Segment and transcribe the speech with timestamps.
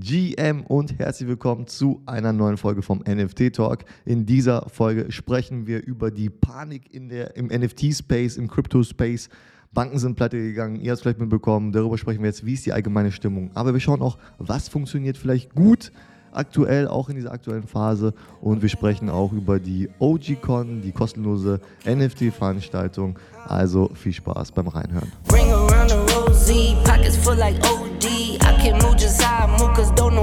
[0.00, 3.84] GM und herzlich willkommen zu einer neuen Folge vom NFT Talk.
[4.06, 9.28] In dieser Folge sprechen wir über die Panik in der, im NFT-Space, im Crypto-Space.
[9.74, 11.72] Banken sind pleite gegangen, ihr habt es vielleicht mitbekommen.
[11.72, 13.50] Darüber sprechen wir jetzt, wie ist die allgemeine Stimmung.
[13.54, 15.92] Aber wir schauen auch, was funktioniert vielleicht gut
[16.32, 18.14] aktuell, auch in dieser aktuellen Phase.
[18.40, 23.18] Und wir sprechen auch über die OG-Con, die kostenlose NFT-Veranstaltung.
[23.46, 25.12] Also viel Spaß beim Reinhören.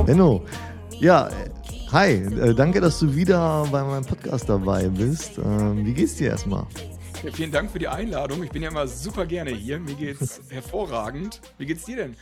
[0.05, 0.43] Benno,
[0.99, 1.29] ja,
[1.91, 5.37] hi, äh, danke, dass du wieder bei meinem Podcast dabei bist.
[5.37, 6.65] Ähm, wie geht's dir erstmal?
[7.23, 8.41] Ja, vielen Dank für die Einladung.
[8.41, 9.79] Ich bin ja immer super gerne hier.
[9.79, 11.39] Mir geht's hervorragend.
[11.59, 12.15] Wie geht's dir denn?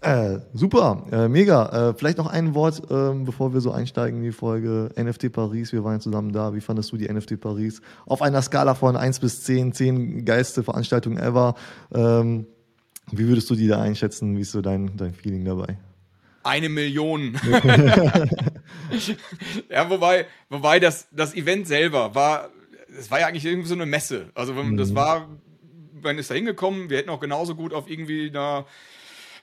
[0.00, 1.90] Äh, super, äh, mega.
[1.90, 5.72] Äh, vielleicht noch ein Wort, ähm, bevor wir so einsteigen in die Folge NFT Paris.
[5.72, 6.54] Wir waren zusammen da.
[6.54, 7.82] Wie fandest du die NFT Paris?
[8.06, 11.56] Auf einer Skala von 1 bis 10, 10 geilste Veranstaltungen ever.
[11.94, 12.46] Ähm,
[13.10, 14.34] wie würdest du die da einschätzen?
[14.36, 15.76] Wie ist so dein, dein Feeling dabei?
[16.44, 17.38] Eine Million.
[19.70, 22.50] ja, wobei, wobei das, das Event selber war,
[22.98, 24.30] es war ja eigentlich irgendwie so eine Messe.
[24.34, 24.76] Also mhm.
[24.76, 25.28] das war,
[26.00, 28.66] man ist da hingekommen, wir hätten auch genauso gut auf irgendwie einer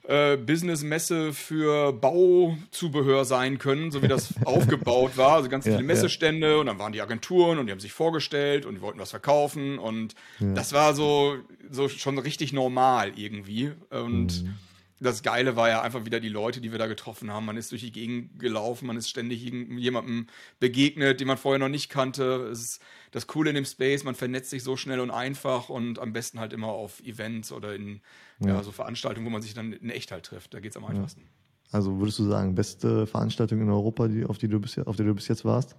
[0.07, 5.33] äh, Business-Messe für Bauzubehör sein können, so wie das aufgebaut war.
[5.33, 6.57] Also ganz viele ja, Messestände ja.
[6.57, 9.77] und dann waren die Agenturen und die haben sich vorgestellt und die wollten was verkaufen
[9.77, 10.53] und ja.
[10.53, 11.38] das war so,
[11.69, 13.72] so schon richtig normal irgendwie.
[13.89, 14.55] Und mhm.
[15.02, 17.45] Das Geile war ja einfach wieder die Leute, die wir da getroffen haben.
[17.45, 20.27] Man ist durch die Gegend gelaufen, man ist ständig jemandem
[20.59, 22.49] begegnet, den man vorher noch nicht kannte.
[22.52, 25.97] Es ist das Coole in dem Space, man vernetzt sich so schnell und einfach und
[25.97, 28.02] am besten halt immer auf Events oder in
[28.39, 28.49] ja.
[28.49, 30.53] ja so Veranstaltungen, wo man sich dann in echt halt trifft.
[30.53, 31.27] Da geht es am einfachsten.
[31.72, 35.03] Also würdest du sagen, beste Veranstaltung in Europa, die, auf, die du bis, auf die
[35.03, 35.75] du bis jetzt warst?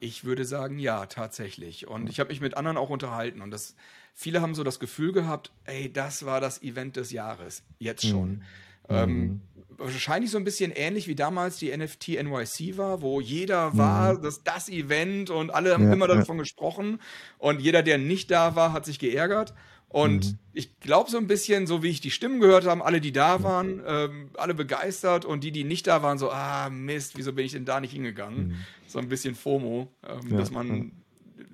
[0.00, 1.88] Ich würde sagen, ja, tatsächlich.
[1.88, 3.74] Und ich habe mich mit anderen auch unterhalten und das,
[4.18, 8.30] viele haben so das Gefühl gehabt, ey, das war das Event des Jahres, jetzt schon.
[8.30, 8.42] Mhm.
[8.88, 9.40] Ähm, mhm.
[9.76, 14.22] wahrscheinlich so ein bisschen ähnlich wie damals die NFT NYC war, wo jeder war, mhm.
[14.22, 16.42] das, das Event und alle haben ja, immer davon ja.
[16.42, 16.98] gesprochen
[17.38, 19.54] und jeder, der nicht da war, hat sich geärgert.
[19.88, 20.38] Und mhm.
[20.52, 23.44] ich glaube so ein bisschen, so wie ich die Stimmen gehört habe, alle, die da
[23.44, 27.46] waren, ähm, alle begeistert und die, die nicht da waren, so, ah Mist, wieso bin
[27.46, 28.48] ich denn da nicht hingegangen?
[28.48, 28.54] Mhm.
[28.88, 30.90] So ein bisschen FOMO, ähm, ja, dass man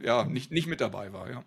[0.02, 1.44] ja nicht, nicht mit dabei war, ja.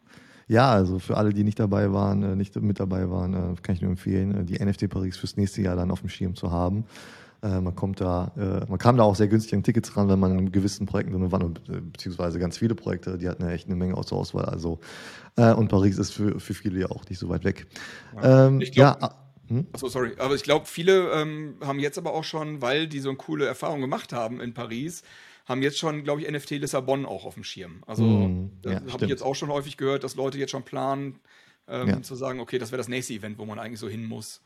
[0.48, 3.76] Ja, also für alle, die nicht dabei waren, äh, nicht mit dabei waren, äh, kann
[3.76, 6.52] ich nur empfehlen, äh, die NFT Paris fürs nächste Jahr dann auf dem Schirm zu
[6.52, 6.86] haben.
[7.40, 8.32] Man kommt da,
[8.68, 11.32] man kam da auch sehr günstig an Tickets ran, wenn man in gewissen Projekten drin
[11.32, 14.46] war, beziehungsweise ganz viele Projekte, die hatten ja echt eine Menge aus der Auswahl.
[14.46, 14.80] Also
[15.36, 17.68] und Paris ist für, für viele ja auch nicht so weit weg.
[18.16, 19.12] Ja, ähm, ich glaub, ja
[19.50, 19.68] hm?
[19.72, 20.14] Achso, sorry.
[20.18, 23.46] Aber ich glaube, viele ähm, haben jetzt aber auch schon, weil die so eine coole
[23.46, 25.04] Erfahrung gemacht haben in Paris,
[25.48, 27.84] haben jetzt schon, glaube ich, NFT Lissabon auch auf dem Schirm.
[27.88, 31.20] Also mm, ja, habe ich jetzt auch schon häufig gehört, dass Leute jetzt schon planen,
[31.68, 32.02] ähm, ja.
[32.02, 34.42] zu sagen, okay, das wäre das nächste Event, wo man eigentlich so hin muss.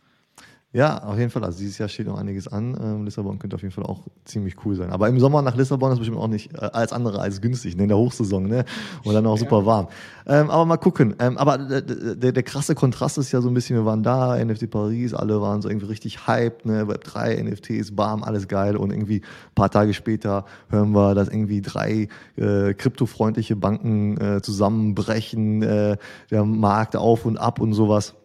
[0.73, 1.43] Ja, auf jeden Fall.
[1.43, 2.77] Also dieses Jahr steht noch einiges an.
[2.81, 4.89] Ähm, Lissabon könnte auf jeden Fall auch ziemlich cool sein.
[4.91, 7.83] Aber im Sommer nach Lissabon ist bestimmt auch nicht äh, als andere als günstig, ne?
[7.83, 8.63] in der Hochsaison, ne?
[9.03, 9.39] Und dann auch ja.
[9.39, 9.89] super warm.
[10.25, 11.13] Ähm, aber mal gucken.
[11.19, 14.69] Ähm, aber der, der, krasse Kontrast ist ja so ein bisschen, wir waren da, NFT
[14.69, 16.87] Paris, alle waren so irgendwie richtig hyped, ne?
[16.87, 18.77] Web 3, NFTs, bam, alles geil.
[18.77, 22.07] Und irgendwie ein paar Tage später hören wir, dass irgendwie drei
[22.37, 25.97] äh, kryptofreundliche Banken äh, zusammenbrechen, äh,
[26.29, 28.15] der Markt auf und ab und sowas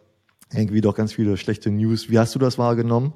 [0.53, 2.09] irgendwie doch ganz viele schlechte News.
[2.09, 3.13] Wie hast du das wahrgenommen?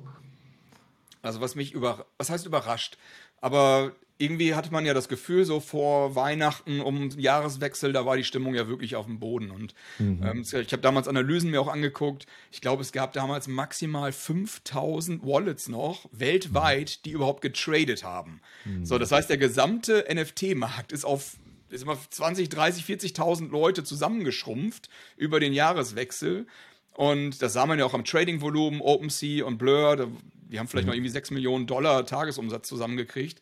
[1.21, 2.97] Also was mich über, was heißt überrascht?
[3.39, 8.23] Aber irgendwie hatte man ja das Gefühl, so vor Weihnachten, um Jahreswechsel, da war die
[8.23, 9.49] Stimmung ja wirklich auf dem Boden.
[9.49, 10.21] Und mhm.
[10.23, 12.27] ähm, ich habe damals Analysen mir auch angeguckt.
[12.51, 18.41] Ich glaube, es gab damals maximal 5000 Wallets noch weltweit, die überhaupt getradet haben.
[18.65, 18.85] Mhm.
[18.85, 21.37] So, das heißt, der gesamte NFT-Markt ist auf
[21.69, 26.45] ist immer 20, 30, 40.000 Leute zusammengeschrumpft über den Jahreswechsel.
[26.93, 30.09] Und das sah man ja auch am Trading-Volumen, OpenSea und Blur.
[30.49, 30.89] die haben vielleicht mhm.
[30.89, 33.41] noch irgendwie 6 Millionen Dollar Tagesumsatz zusammengekriegt.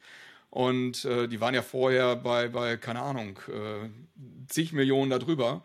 [0.50, 3.90] Und äh, die waren ja vorher bei, bei keine Ahnung, äh,
[4.48, 5.64] zig Millionen darüber.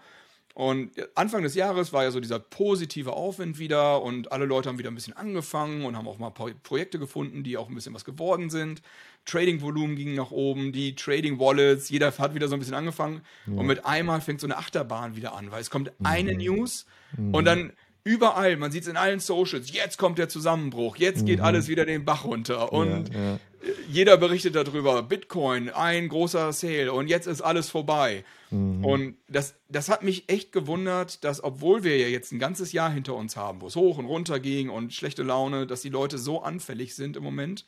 [0.55, 4.79] Und Anfang des Jahres war ja so dieser positive Aufwind wieder und alle Leute haben
[4.79, 8.05] wieder ein bisschen angefangen und haben auch mal Projekte gefunden, die auch ein bisschen was
[8.05, 8.81] geworden sind.
[9.25, 13.23] Trading-Volumen ging nach oben, die Trading-Wallets, jeder hat wieder so ein bisschen angefangen.
[13.47, 13.55] Ja.
[13.55, 16.39] Und mit einmal fängt so eine Achterbahn wieder an, weil es kommt eine mhm.
[16.39, 16.87] News
[17.17, 17.35] mhm.
[17.35, 17.73] und dann
[18.05, 21.47] überall, man sieht es in allen Socials, jetzt kommt der Zusammenbruch, jetzt geht mhm.
[21.47, 23.39] alles wieder den Bach runter und ja, ja.
[23.89, 28.25] Jeder berichtet darüber, Bitcoin, ein großer Sale und jetzt ist alles vorbei.
[28.51, 28.85] Mhm.
[28.85, 32.91] Und das, das hat mich echt gewundert, dass obwohl wir ja jetzt ein ganzes Jahr
[32.91, 36.19] hinter uns haben, wo es hoch und runter ging und schlechte Laune, dass die Leute
[36.19, 37.65] so anfällig sind im Moment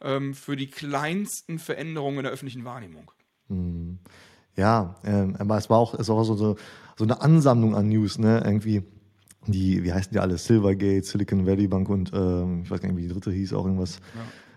[0.00, 3.10] ähm, für die kleinsten Veränderungen in der öffentlichen Wahrnehmung.
[3.48, 3.98] Mhm.
[4.56, 6.56] Ja, ähm, aber es war auch, es war auch so, so,
[6.96, 8.42] so eine Ansammlung an News, ne?
[8.44, 8.82] Irgendwie
[9.46, 10.38] die, wie heißen die alle?
[10.38, 13.64] Silvergate, Silicon Valley Bank und ähm, ich weiß gar nicht, wie die dritte hieß, auch
[13.64, 14.00] irgendwas.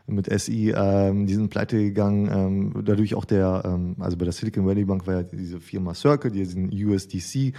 [0.10, 2.30] Mit SI, ähm, die sind pleite gegangen.
[2.32, 5.94] Ähm, dadurch auch der, ähm, also bei der Silicon Valley Bank war ja diese Firma
[5.94, 7.54] Circle, die diesen USDC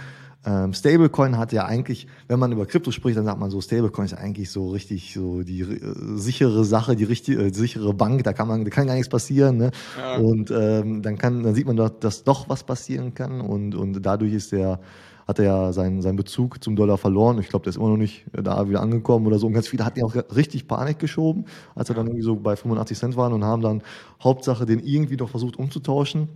[0.45, 4.05] ähm, Stablecoin hat ja eigentlich, wenn man über Krypto spricht, dann sagt man so, Stablecoin
[4.05, 8.33] ist eigentlich so richtig so die äh, sichere Sache, die richtige äh, sichere Bank, da
[8.33, 9.71] kann man, da kann gar nichts passieren, ne?
[9.97, 10.17] Ja.
[10.17, 14.01] Und ähm, dann kann, dann sieht man doch, dass doch was passieren kann und und
[14.01, 14.79] dadurch ist der
[15.27, 17.39] hat er ja seinen, seinen Bezug zum Dollar verloren.
[17.39, 19.47] Ich glaube, der ist immer noch nicht da wieder angekommen oder so.
[19.47, 21.45] Und ganz viele hatten ja auch richtig Panik geschoben,
[21.75, 23.81] als er dann irgendwie so bei 85 Cent waren und haben dann
[24.21, 26.27] Hauptsache den irgendwie doch versucht umzutauschen.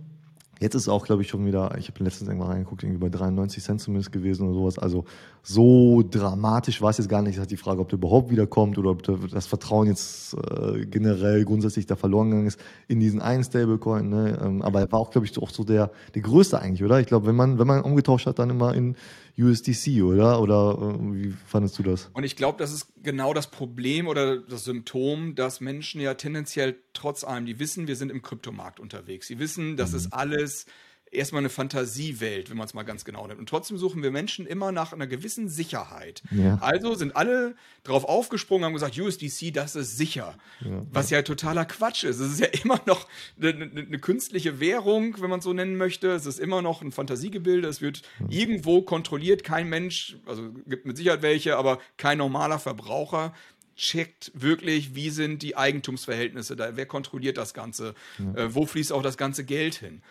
[0.58, 3.62] Jetzt ist auch, glaube ich, schon wieder, ich habe letztens irgendwann reingeguckt, irgendwie bei 93
[3.62, 4.78] Cent zumindest gewesen oder sowas.
[4.78, 5.04] Also
[5.42, 7.36] so dramatisch war es jetzt gar nicht.
[7.36, 11.44] Es hat die Frage, ob der überhaupt wiederkommt oder ob das Vertrauen jetzt äh, generell
[11.44, 12.58] grundsätzlich da verloren gegangen ist
[12.88, 14.08] in diesen einen Stablecoin.
[14.08, 14.38] Ne?
[14.42, 17.00] Ähm, aber er war auch, glaube ich, auch so der, der größte eigentlich, oder?
[17.00, 18.96] Ich glaube, wenn man, wenn man umgetauscht hat, dann immer in
[19.38, 20.40] USDC, oder?
[20.40, 22.10] Oder äh, wie fandest du das?
[22.12, 26.76] Und ich glaube, das ist genau das Problem oder das Symptom, dass Menschen ja tendenziell
[26.92, 29.26] trotz allem, die wissen, wir sind im Kryptomarkt unterwegs.
[29.26, 29.96] Sie wissen, das mhm.
[29.96, 30.66] ist alles
[31.10, 33.38] erstmal eine Fantasiewelt, wenn man es mal ganz genau nimmt.
[33.38, 36.22] Und trotzdem suchen wir Menschen immer nach einer gewissen Sicherheit.
[36.30, 36.58] Ja.
[36.60, 37.54] Also sind alle
[37.84, 40.36] drauf aufgesprungen, haben gesagt, USDC, das ist sicher.
[40.60, 40.84] Ja.
[40.92, 42.18] Was ja totaler Quatsch ist.
[42.18, 43.06] Es ist ja immer noch
[43.40, 46.08] eine, eine, künstliche Währung, wenn man es so nennen möchte.
[46.08, 47.68] Es ist immer noch ein Fantasiegebilde.
[47.68, 48.26] Es wird ja.
[48.30, 49.44] irgendwo kontrolliert.
[49.44, 53.32] Kein Mensch, also gibt mit Sicherheit welche, aber kein normaler Verbraucher
[53.76, 57.94] checkt wirklich, wie sind die Eigentumsverhältnisse da, wer kontrolliert das Ganze,
[58.34, 60.02] äh, wo fließt auch das ganze Geld hin.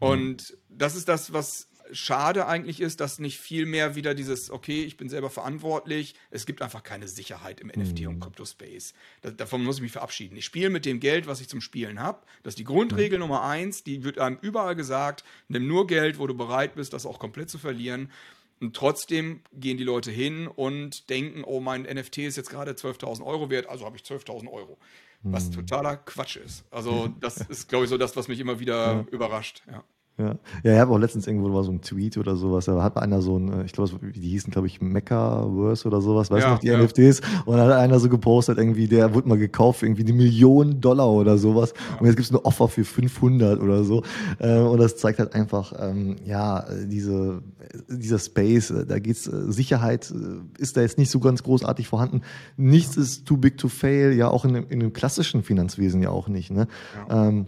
[0.00, 0.06] Mhm.
[0.08, 4.84] Und das ist das, was schade eigentlich ist, dass nicht viel mehr wieder dieses, okay,
[4.84, 8.94] ich bin selber verantwortlich, es gibt einfach keine Sicherheit im NFT- und Crypto-Space.
[9.22, 10.36] davon muss ich mich verabschieden.
[10.36, 12.22] Ich spiele mit dem Geld, was ich zum Spielen habe.
[12.42, 13.24] Das ist die Grundregel mhm.
[13.24, 17.06] Nummer eins, die wird einem überall gesagt, nimm nur Geld, wo du bereit bist, das
[17.06, 18.10] auch komplett zu verlieren.
[18.60, 23.24] Und trotzdem gehen die Leute hin und denken, oh, mein NFT ist jetzt gerade 12.000
[23.24, 24.78] Euro wert, also habe ich 12.000 Euro.
[25.22, 25.52] Was mhm.
[25.52, 26.64] totaler Quatsch ist.
[26.70, 29.00] Also das ist, glaube ich, so das, was mich immer wieder ja.
[29.10, 29.62] überrascht.
[29.70, 29.84] Ja.
[30.20, 32.98] Ja, ja, ich habe auch letztens irgendwo war so ein Tweet oder sowas, da hat
[32.98, 36.46] einer so ein, äh, ich glaube, die hießen, glaube ich, Mecca-Verse oder sowas, weißt du
[36.46, 36.78] ja, noch, die ja.
[36.78, 40.12] NFTs, und dann hat einer so gepostet, irgendwie, der wurde mal gekauft für irgendwie die
[40.12, 44.02] Million Dollar oder sowas, und jetzt gibt's eine Offer für 500 oder so,
[44.38, 47.42] äh, und das zeigt halt einfach, ähm, ja, diese,
[47.88, 50.12] dieser Space, äh, da geht's, Sicherheit
[50.58, 52.20] ist da jetzt nicht so ganz großartig vorhanden,
[52.58, 56.28] nichts ist too big to fail, ja, auch in, in dem klassischen Finanzwesen ja auch
[56.28, 56.68] nicht, ne,
[57.08, 57.46] ähm,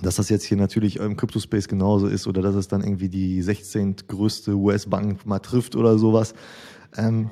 [0.00, 3.42] dass das jetzt hier natürlich im Crypto-Space genauso ist oder dass es dann irgendwie die
[3.42, 3.96] 16.
[4.08, 6.34] größte US-Bank mal trifft oder sowas.
[6.96, 7.30] Ähm,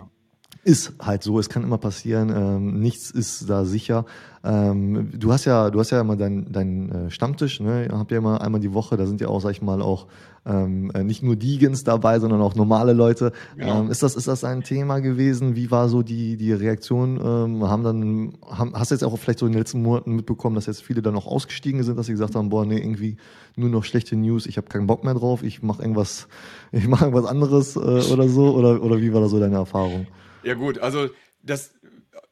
[0.62, 4.04] ist halt so, es kann immer passieren, ähm, nichts ist da sicher.
[4.44, 7.86] Ähm, du hast ja, du hast ja immer deinen dein, äh, Stammtisch, ne?
[7.86, 10.06] Ihr habt ja immer einmal die Woche, da sind ja auch, sag ich mal, auch
[10.46, 13.32] ähm, äh, nicht nur Deegans dabei, sondern auch normale Leute.
[13.58, 13.80] Ja.
[13.80, 15.56] Ähm, ist das, ist das ein Thema gewesen?
[15.56, 17.16] Wie war so die, die Reaktion?
[17.16, 20.56] Ähm, haben dann, haben, hast du jetzt auch vielleicht so in den letzten Monaten mitbekommen,
[20.56, 23.16] dass jetzt viele dann auch ausgestiegen sind, dass sie gesagt haben, boah, nee, irgendwie
[23.56, 26.28] nur noch schlechte News, ich habe keinen Bock mehr drauf, ich mache irgendwas,
[26.72, 28.54] ich mache irgendwas anderes äh, oder so?
[28.54, 30.06] Oder, oder wie war da so deine Erfahrung?
[30.42, 31.10] Ja gut, also
[31.42, 31.74] das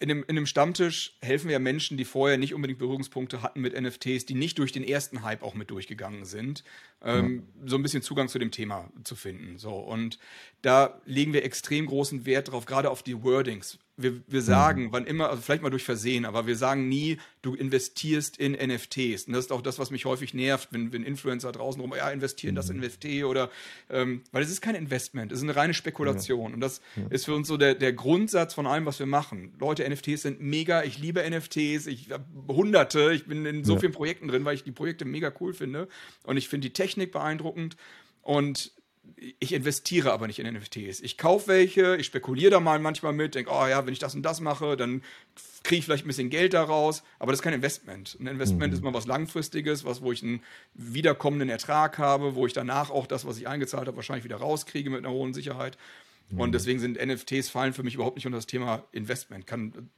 [0.00, 3.81] in einem, in einem Stammtisch helfen wir Menschen, die vorher nicht unbedingt Berührungspunkte hatten mit
[3.81, 6.62] NFTs, die nicht durch den ersten Hype auch mit durchgegangen sind,
[7.02, 7.69] ähm, ja.
[7.69, 9.58] so ein bisschen Zugang zu dem Thema zu finden.
[9.58, 10.19] So und
[10.62, 14.92] da legen wir extrem großen Wert drauf, gerade auf die Wordings wir, wir sagen, mhm.
[14.92, 19.24] wann immer, also vielleicht mal durch Versehen, aber wir sagen nie, du investierst in NFTs.
[19.24, 22.08] Und das ist auch das, was mich häufig nervt, wenn, wenn Influencer draußen rum, ja,
[22.11, 22.56] investieren mhm.
[22.56, 23.50] das NFT oder,
[23.90, 26.50] ähm, weil es ist kein Investment, es ist eine reine Spekulation.
[26.50, 26.54] Ja.
[26.54, 27.02] Und das ja.
[27.11, 29.52] ist für uns so der, der Grundsatz von allem, was wir machen.
[29.58, 33.80] Leute, NFTs sind mega, ich liebe NFTs, ich habe hunderte, ich bin in so ja.
[33.80, 35.88] vielen Projekten drin, weil ich die Projekte mega cool finde.
[36.23, 37.76] Und ich finde die Technik beeindruckend.
[38.23, 38.73] Und
[39.16, 41.00] ich investiere aber nicht in NFTs.
[41.00, 44.14] Ich kaufe welche, ich spekuliere da mal manchmal mit, denke, oh ja, wenn ich das
[44.14, 45.02] und das mache, dann
[45.62, 48.16] kriege ich vielleicht ein bisschen Geld daraus, aber das ist kein Investment.
[48.20, 48.76] Ein Investment mhm.
[48.76, 50.42] ist mal was Langfristiges, was, wo ich einen
[50.74, 54.90] wiederkommenden Ertrag habe, wo ich danach auch das, was ich eingezahlt habe, wahrscheinlich wieder rauskriege
[54.90, 55.76] mit einer hohen Sicherheit.
[56.30, 56.40] Mhm.
[56.40, 59.46] Und deswegen sind NFTs fallen für mich überhaupt nicht unter das Thema Investment.
[59.46, 59.90] Kann,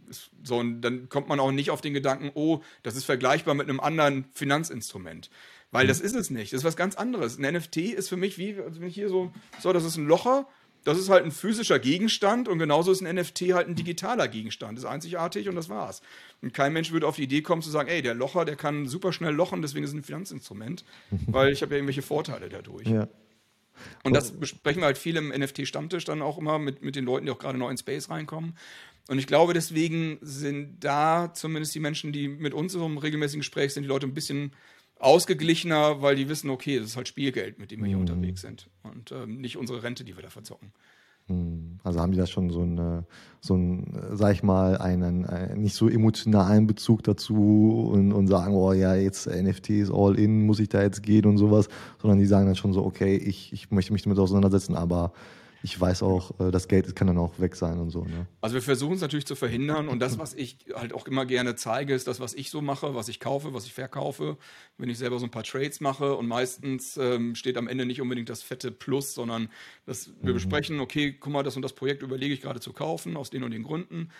[0.42, 3.68] so, und dann kommt man auch nicht auf den Gedanken, oh, das ist vergleichbar mit
[3.68, 5.30] einem anderen Finanzinstrument.
[5.72, 6.06] Weil das mhm.
[6.06, 6.52] ist es nicht.
[6.52, 7.38] Das ist was ganz anderes.
[7.38, 10.06] Ein NFT ist für mich wie, also wenn ich hier so, so, das ist ein
[10.06, 10.48] Locher,
[10.84, 14.78] das ist halt ein physischer Gegenstand und genauso ist ein NFT halt ein digitaler Gegenstand.
[14.78, 16.00] Das ist einzigartig und das war's.
[16.40, 18.88] Und kein Mensch würde auf die Idee kommen zu sagen, ey, der Locher, der kann
[18.88, 20.84] super schnell lochen, deswegen ist es ein Finanzinstrument,
[21.26, 22.88] weil ich habe ja irgendwelche Vorteile dadurch.
[22.88, 23.08] Ja.
[24.04, 27.26] Und das besprechen wir halt viel im NFT-Stammtisch dann auch immer mit, mit den Leuten,
[27.26, 28.54] die auch gerade neu in Space reinkommen.
[29.08, 33.72] Und ich glaube, deswegen sind da zumindest die Menschen, die mit uns einem regelmäßigen Gespräch
[33.72, 34.52] sind, die Leute ein bisschen
[35.00, 38.02] ausgeglichener, weil die wissen, okay, das ist halt Spielgeld, mit dem wir hier mhm.
[38.02, 40.72] unterwegs sind und ähm, nicht unsere Rente, die wir da verzocken.
[41.30, 41.78] Hm.
[41.84, 43.06] Also haben die da schon so einen,
[43.40, 48.54] so einen, sag ich mal, einen, einen nicht so emotionalen Bezug dazu und, und sagen,
[48.54, 51.68] oh ja, jetzt NFT ist all in, muss ich da jetzt gehen und sowas,
[52.00, 55.12] sondern die sagen dann schon so, okay, ich, ich möchte mich damit auseinandersetzen, aber
[55.62, 58.04] ich weiß auch, äh, das Geld kann dann auch weg sein und so.
[58.04, 58.26] Ne?
[58.40, 61.54] Also wir versuchen es natürlich zu verhindern und das, was ich halt auch immer gerne
[61.54, 64.38] zeige, ist das, was ich so mache, was ich kaufe, was ich verkaufe.
[64.78, 68.00] Wenn ich selber so ein paar Trades mache und meistens ähm, steht am Ende nicht
[68.00, 69.48] unbedingt das fette Plus, sondern
[69.86, 70.34] dass wir mhm.
[70.34, 73.44] besprechen, okay, guck mal, das und das Projekt überlege ich gerade zu kaufen, aus den
[73.44, 74.10] und den Gründen.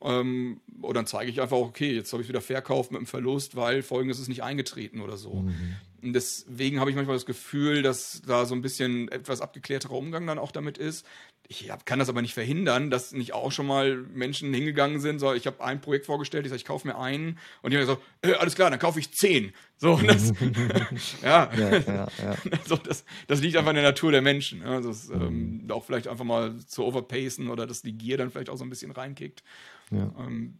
[0.00, 3.56] Ähm, und dann zeige ich einfach, okay, jetzt habe ich wieder verkauft mit einem Verlust,
[3.56, 5.34] weil folgendes ist nicht eingetreten oder so.
[5.34, 5.76] Mhm.
[6.02, 10.26] Und deswegen habe ich manchmal das Gefühl, dass da so ein bisschen etwas abgeklärterer Umgang
[10.26, 11.04] dann auch damit ist.
[11.50, 15.18] Ich hab, kann das aber nicht verhindern, dass nicht auch schon mal Menschen hingegangen sind.
[15.18, 17.86] So, ich habe ein Projekt vorgestellt, ich sage, ich kaufe mir einen und die haben
[17.86, 19.52] gesagt, äh, alles klar, dann kaufe ich zehn.
[19.78, 20.32] So, das,
[21.22, 22.36] ja, ja, ja, ja.
[22.66, 24.60] So, das, das, liegt einfach in der Natur der Menschen.
[24.60, 28.50] Ja, das, ähm, auch vielleicht einfach mal zu overpacen oder dass die Gier dann vielleicht
[28.50, 29.42] auch so ein bisschen reinkickt.
[29.90, 30.14] Ja.
[30.18, 30.58] Ähm,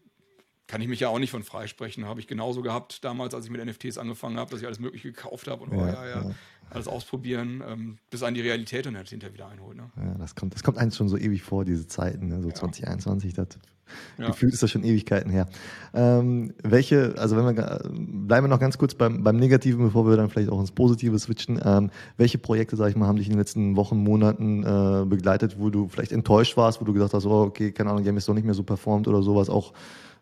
[0.69, 2.07] kann ich mich ja auch nicht von freisprechen.
[2.07, 5.11] Habe ich genauso gehabt damals, als ich mit NFTs angefangen habe, dass ich alles Mögliche
[5.11, 6.31] gekauft habe und ja, oh, ja, ja, ja,
[6.71, 9.77] alles ausprobieren, ähm, bis an die Realität dann halt hinterher wieder einholt.
[9.77, 9.91] Ne?
[9.97, 12.43] Ja, das kommt, das kommt eins schon so ewig vor, diese Zeiten, ne?
[12.43, 13.33] so 2021.
[13.35, 13.49] Das,
[14.19, 15.47] Gefühlt ist das schon Ewigkeiten her.
[15.95, 20.17] Ähm, welche, also wenn wir bleiben wir noch ganz kurz beim, beim Negativen, bevor wir
[20.17, 21.61] dann vielleicht auch ins Positive switchen.
[21.65, 25.57] Ähm, welche Projekte, sag ich mal, haben dich in den letzten Wochen, Monaten äh, begleitet,
[25.59, 28.29] wo du vielleicht enttäuscht warst, wo du gesagt hast, oh, okay, keine Ahnung, Game ist
[28.29, 29.73] doch nicht mehr so performt oder sowas, auch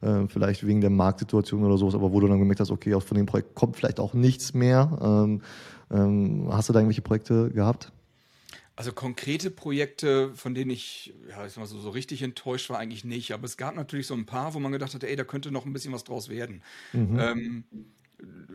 [0.00, 3.16] äh, vielleicht wegen der Marktsituation oder sowas, aber wo du dann gemerkt hast, okay, von
[3.16, 4.98] dem Projekt kommt vielleicht auch nichts mehr.
[5.02, 5.42] Ähm,
[5.90, 7.92] ähm, hast du da irgendwelche Projekte gehabt?
[8.78, 12.78] Also konkrete Projekte, von denen ich, ja, ich sag mal so, so richtig enttäuscht war,
[12.78, 13.32] eigentlich nicht.
[13.32, 15.64] Aber es gab natürlich so ein paar, wo man gedacht hat, ey, da könnte noch
[15.64, 16.62] ein bisschen was draus werden.
[16.92, 17.18] Mhm.
[17.18, 17.64] Ähm,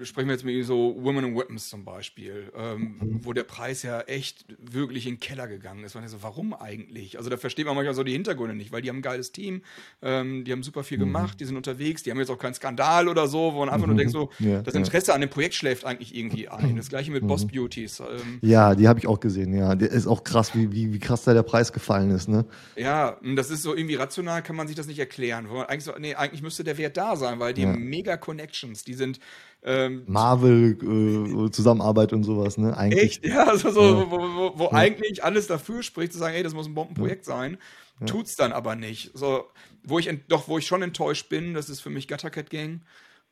[0.04, 4.02] sprechen wir jetzt mit so Women and Weapons zum Beispiel, ähm, wo der Preis ja
[4.02, 5.94] echt wirklich in den Keller gegangen ist.
[5.94, 7.18] Man so, warum eigentlich?
[7.18, 9.62] Also da versteht man manchmal so die Hintergründe nicht, weil die haben ein geiles Team,
[10.02, 11.04] ähm, die haben super viel mhm.
[11.04, 13.86] gemacht, die sind unterwegs, die haben jetzt auch keinen Skandal oder so, wo man einfach
[13.86, 13.94] mhm.
[13.94, 15.16] nur denkt so, ja, das Interesse ja.
[15.16, 16.76] an dem Projekt schläft eigentlich irgendwie ein.
[16.76, 17.50] Das gleiche mit Boss mhm.
[17.50, 18.00] Beauties.
[18.00, 19.76] Ähm, ja, die habe ich auch gesehen, ja.
[19.76, 22.46] Der ist auch krass, wie, wie, wie krass da der Preis gefallen ist, ne?
[22.76, 25.48] Ja, das ist so irgendwie rational, kann man sich das nicht erklären.
[25.68, 27.74] Eigentlich, so, nee, eigentlich müsste der Wert da sein, weil die ja.
[27.74, 29.20] mega Connections, die sind
[29.64, 32.76] ähm, Marvel-Zusammenarbeit äh, und sowas, ne?
[32.76, 33.04] Eigentlich.
[33.04, 33.26] Echt?
[33.26, 34.12] Ja, also so, ja.
[34.12, 34.74] wo, wo, wo ja.
[34.74, 37.58] eigentlich alles dafür spricht, zu sagen, ey, das muss ein Bombenprojekt sein,
[38.00, 38.08] ja.
[38.08, 39.12] tut's dann aber nicht.
[39.14, 39.46] So,
[39.84, 42.82] wo ich doch, wo ich schon enttäuscht bin, das ist für mich Guttercat Gang.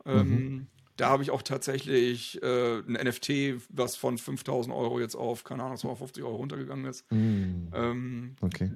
[0.06, 0.68] Ähm, mhm.
[0.98, 5.64] Da habe ich auch tatsächlich äh, ein NFT, was von 5000 Euro jetzt auf, keine
[5.64, 7.10] Ahnung, 250 Euro runtergegangen ist.
[7.10, 7.70] Mhm.
[7.74, 8.70] Ähm, okay.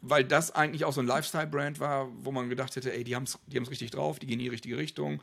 [0.00, 3.22] Weil das eigentlich auch so ein Lifestyle-Brand war, wo man gedacht hätte, ey, die haben
[3.22, 5.20] es die richtig drauf, die gehen in die richtige Richtung.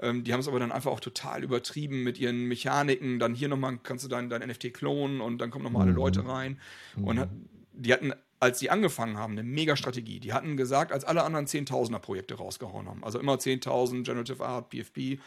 [0.00, 3.18] Ähm, die haben es aber dann einfach auch total übertrieben mit ihren Mechaniken.
[3.18, 5.88] Dann hier nochmal kannst du dein, dein NFT klonen und dann kommen nochmal mhm.
[5.88, 6.60] alle Leute rein.
[6.96, 7.04] Mhm.
[7.04, 7.30] Und hat,
[7.72, 10.20] die hatten, als sie angefangen haben, eine mega Strategie.
[10.20, 14.70] Die hatten gesagt, als alle anderen Zehntausender Projekte rausgehauen haben, also immer 10.000 Generative Art,
[14.70, 15.18] PFP,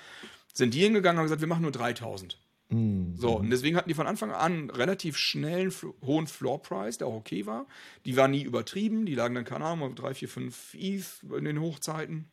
[0.54, 2.36] sind die hingegangen und haben gesagt, wir machen nur 3.000.
[2.70, 3.16] Mhm.
[3.18, 5.74] So, und deswegen hatten die von Anfang an relativ schnellen,
[6.06, 7.66] hohen Floor Price, der auch okay war.
[8.06, 11.06] Die war nie übertrieben, die lagen dann, keine Ahnung, 3, 4, 5 ETH
[11.38, 12.30] in den Hochzeiten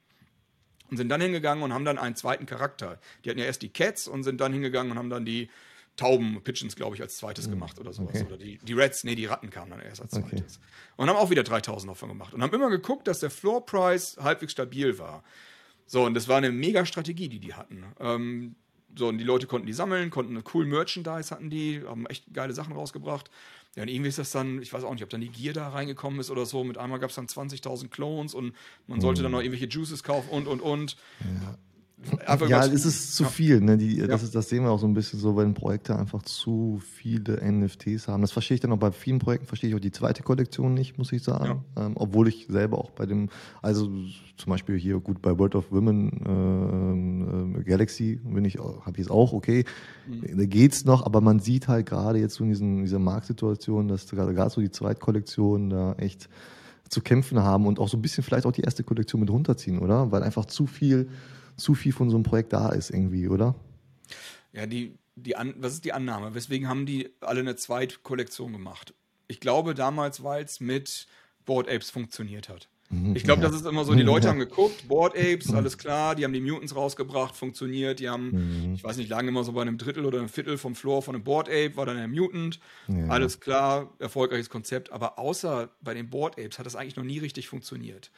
[0.91, 2.99] und sind dann hingegangen und haben dann einen zweiten Charakter.
[3.25, 5.51] Die hatten ja erst die Cats und sind dann hingegangen und haben dann die
[5.97, 7.53] Tauben, Pigeons, glaube ich, als zweites mhm.
[7.53, 8.15] gemacht oder sowas.
[8.15, 8.25] Okay.
[8.27, 10.59] Oder die, die Reds, nee, die Ratten kamen dann erst als zweites.
[10.59, 10.95] Okay.
[10.97, 12.33] Und haben auch wieder 3000 davon gemacht.
[12.33, 15.25] Und haben immer geguckt, dass der Floor Price halbwegs stabil war.
[15.87, 17.85] So, und das war eine mega Strategie, die die hatten.
[17.99, 18.55] Ähm,
[18.97, 22.53] so, und die Leute konnten die sammeln, konnten cool Merchandise hatten die, haben echt geile
[22.53, 23.31] Sachen rausgebracht.
[23.79, 25.69] Ja, und irgendwie ist das dann, ich weiß auch nicht, ob dann die Gier da
[25.69, 26.65] reingekommen ist oder so.
[26.65, 28.53] Mit einmal gab es dann 20.000 Clones und
[28.89, 29.23] man sollte mhm.
[29.23, 30.97] dann noch irgendwelche Juices kaufen und, und, und.
[31.21, 31.57] Ja.
[32.27, 33.29] Einfach ja, es ist zu ja.
[33.29, 33.61] viel.
[33.61, 33.77] Ne?
[33.77, 36.81] Die, das, ist, das sehen wir auch so ein bisschen so, wenn Projekte einfach zu
[36.81, 38.21] viele NFTs haben.
[38.21, 40.97] Das verstehe ich dann auch bei vielen Projekten, verstehe ich auch die zweite Kollektion nicht,
[40.97, 41.65] muss ich sagen.
[41.77, 41.87] Ja.
[41.87, 43.31] Ähm, obwohl ich selber auch bei dem,
[43.63, 43.91] also
[44.37, 49.07] zum Beispiel hier gut bei World of Women äh, äh, Galaxy bin ich, habe ich
[49.07, 49.65] es auch, okay.
[50.07, 50.39] Mhm.
[50.39, 54.09] Da geht's noch, aber man sieht halt gerade jetzt so in diesen, dieser Marktsituation, dass
[54.09, 56.29] gerade, gerade so die Zweitkollektion da echt
[56.89, 59.79] zu kämpfen haben und auch so ein bisschen vielleicht auch die erste Kollektion mit runterziehen,
[59.81, 60.11] oder?
[60.13, 61.09] Weil einfach zu viel
[61.59, 63.55] zu viel von so einem Projekt da ist irgendwie, oder?
[64.53, 66.35] Ja, die, die An was ist die Annahme?
[66.35, 68.95] Weswegen haben die alle eine Zweitkollektion gemacht?
[69.27, 71.07] Ich glaube damals, weil es mit
[71.45, 72.69] Board Apes funktioniert hat.
[72.91, 73.49] Mhm, ich glaube, ja.
[73.49, 76.41] das ist immer so, die Leute haben geguckt, Board Apes, alles klar, die haben die
[76.41, 78.31] Mutants rausgebracht, funktioniert, die haben,
[78.69, 78.75] mhm.
[78.75, 81.15] ich weiß nicht, lagen immer so bei einem Drittel oder einem Viertel vom Floor von
[81.15, 83.09] einem Board Ape, war dann der Mutant, ja.
[83.09, 87.19] alles klar, erfolgreiches Konzept, aber außer bei den Board Apes hat das eigentlich noch nie
[87.19, 88.11] richtig funktioniert.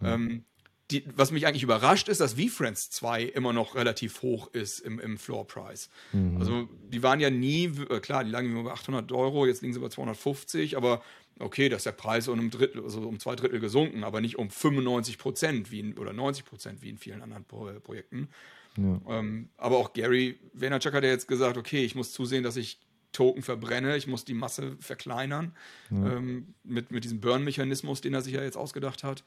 [0.00, 0.06] Mhm.
[0.06, 0.44] Ähm,
[0.90, 5.00] die, was mich eigentlich überrascht, ist, dass VFriends 2 immer noch relativ hoch ist im,
[5.00, 5.88] im Floor Price.
[6.12, 6.36] Mhm.
[6.38, 9.72] Also die waren ja nie, äh, klar, die lagen immer bei 800 Euro, jetzt liegen
[9.72, 11.02] sie bei 250, aber
[11.38, 14.50] okay, dass der Preis um, ein Drittel, also um zwei Drittel gesunken, aber nicht um
[14.50, 18.28] 95 Prozent oder 90 Prozent wie in vielen anderen Pro Projekten.
[18.76, 19.00] Ja.
[19.08, 22.78] Ähm, aber auch Gary Vaynerchuk hat ja jetzt gesagt, okay, ich muss zusehen, dass ich
[23.12, 25.52] Token verbrenne, ich muss die Masse verkleinern
[25.90, 26.16] ja.
[26.16, 29.24] ähm, mit, mit diesem Burn-Mechanismus, den er sich ja jetzt ausgedacht hat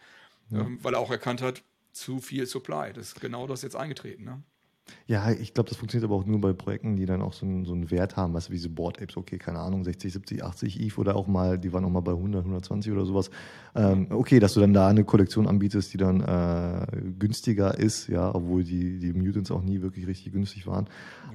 [0.50, 0.62] ja.
[0.62, 2.94] ähm, weil er auch erkannt hat, zu viel Supply.
[2.94, 4.24] Das ist genau das jetzt eingetreten.
[4.24, 4.44] Ne?
[5.06, 7.66] Ja, ich glaube, das funktioniert aber auch nur bei Projekten, die dann auch so einen,
[7.66, 10.44] so einen Wert haben, weißt du, wie diese Board Apes, okay, keine Ahnung, 60, 70,
[10.44, 13.30] 80 ETH oder auch mal, die waren auch mal bei 100, 120 oder sowas.
[13.76, 16.86] Ähm, okay, dass du dann da eine Kollektion anbietest, die dann äh,
[17.20, 20.88] günstiger ist, ja, obwohl die, die Mutants auch nie wirklich richtig günstig waren.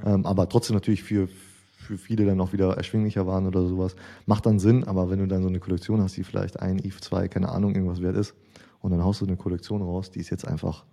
[0.05, 0.15] Ja.
[0.15, 1.29] Ähm, aber trotzdem natürlich für,
[1.77, 3.97] für viele dann auch wieder erschwinglicher waren oder sowas.
[4.27, 7.03] Macht dann Sinn, aber wenn du dann so eine Kollektion hast, die vielleicht ein ETH,
[7.03, 8.35] zwei, keine Ahnung, irgendwas wert ist,
[8.83, 10.85] und dann haust du eine Kollektion raus, die ist jetzt einfach,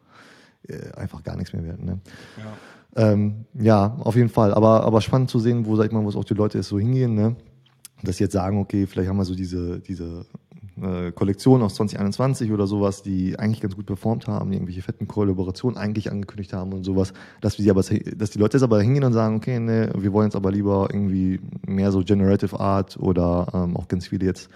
[0.67, 1.84] äh, einfach gar nichts mehr wert.
[1.84, 2.00] Ne?
[2.38, 3.12] Ja.
[3.12, 4.53] Ähm, ja, auf jeden Fall.
[4.53, 6.69] Aber, aber spannend zu sehen, wo, sag ich mal, wo es auch die Leute jetzt
[6.69, 7.36] so hingehen, ne?
[8.01, 10.25] Dass sie jetzt sagen, okay, vielleicht haben wir so diese, diese
[10.81, 15.08] äh, Kollektion aus 2021 oder sowas, die eigentlich ganz gut performt haben, die irgendwelche fetten
[15.08, 18.81] Kollaborationen eigentlich angekündigt haben und sowas, dass wir sie aber, dass die Leute jetzt aber
[18.81, 22.98] hingehen und sagen, okay, ne, wir wollen jetzt aber lieber irgendwie mehr so Generative Art
[22.98, 24.50] oder ähm, auch ganz viele jetzt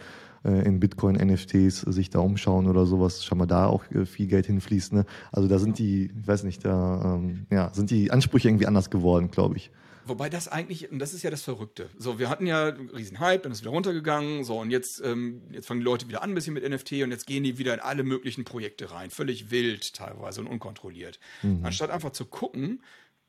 [0.49, 4.45] in Bitcoin, NFTs sich da umschauen oder sowas, schon mal da auch äh, viel Geld
[4.45, 4.93] hinfließt.
[4.93, 5.05] Ne?
[5.31, 8.89] Also da sind die, ich weiß nicht, da ähm, ja, sind die Ansprüche irgendwie anders
[8.89, 9.71] geworden, glaube ich.
[10.05, 11.89] Wobei das eigentlich, und das ist ja das Verrückte.
[11.97, 15.43] So, wir hatten ja einen riesen Hype, dann ist wieder runtergegangen, so, und jetzt, ähm,
[15.51, 17.73] jetzt fangen die Leute wieder an ein bisschen mit NFT und jetzt gehen die wieder
[17.73, 19.11] in alle möglichen Projekte rein.
[19.11, 21.19] Völlig wild teilweise und unkontrolliert.
[21.41, 21.61] Mhm.
[21.63, 22.81] Anstatt einfach zu gucken,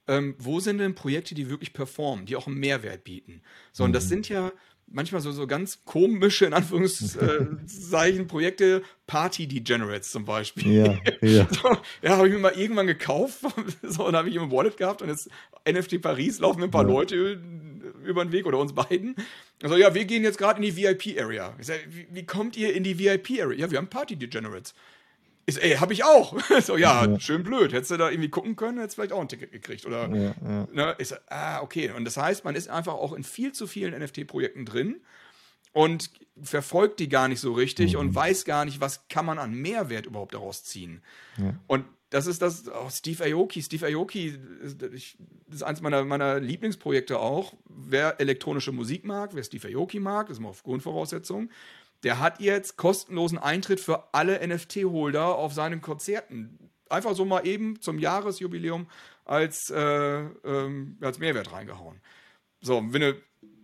[0.09, 3.42] ähm, wo sind denn Projekte, die wirklich performen, die auch einen Mehrwert bieten.
[3.73, 4.09] So, und das mhm.
[4.09, 4.52] sind ja,
[4.87, 10.73] manchmal so, so ganz komische, in Anführungszeichen, Projekte, Party-Degenerates zum Beispiel.
[10.73, 11.47] Ja, ja.
[11.62, 13.41] So, ja, habe ich mir mal irgendwann gekauft,
[13.83, 15.29] so, und habe ich im Wallet gehabt und jetzt
[15.69, 16.88] NFT Paris laufen mir ein paar ja.
[16.88, 17.41] Leute
[18.05, 19.14] über den Weg oder uns beiden.
[19.62, 21.55] Also ja, wir gehen jetzt gerade in die VIP-Area.
[21.88, 23.59] Wie, wie kommt ihr in die VIP-Area?
[23.59, 24.75] Ja, wir haben Party-Degenerates.
[25.47, 26.39] Ist, ey, hab ich auch.
[26.63, 27.73] so, ja, ja, schön blöd.
[27.73, 29.85] Hättest du da irgendwie gucken können, hättest du vielleicht auch ein Ticket gekriegt.
[29.85, 30.69] Oder, ja, ja.
[30.73, 31.91] Ne, ist, ah, okay.
[31.91, 34.97] Und das heißt, man ist einfach auch in viel zu vielen NFT-Projekten drin
[35.73, 36.11] und
[36.43, 38.00] verfolgt die gar nicht so richtig mhm.
[38.00, 41.02] und weiß gar nicht, was kann man an Mehrwert überhaupt daraus ziehen.
[41.67, 43.61] Und das ist das, oh, Steve Aoki.
[43.61, 47.54] Steve Aoki ist, ist eins meiner, meiner Lieblingsprojekte auch.
[47.69, 51.50] Wer elektronische Musik mag, wer Steve Aoki mag, das ist mal auf Grundvoraussetzung
[52.04, 56.71] der hat jetzt kostenlosen Eintritt für alle NFT-Holder auf seinen Konzerten.
[56.90, 58.86] Einfach so mal eben zum Jahresjubiläum
[59.25, 62.00] als, äh, ähm, als Mehrwert reingehauen.
[62.60, 63.14] So, wenn du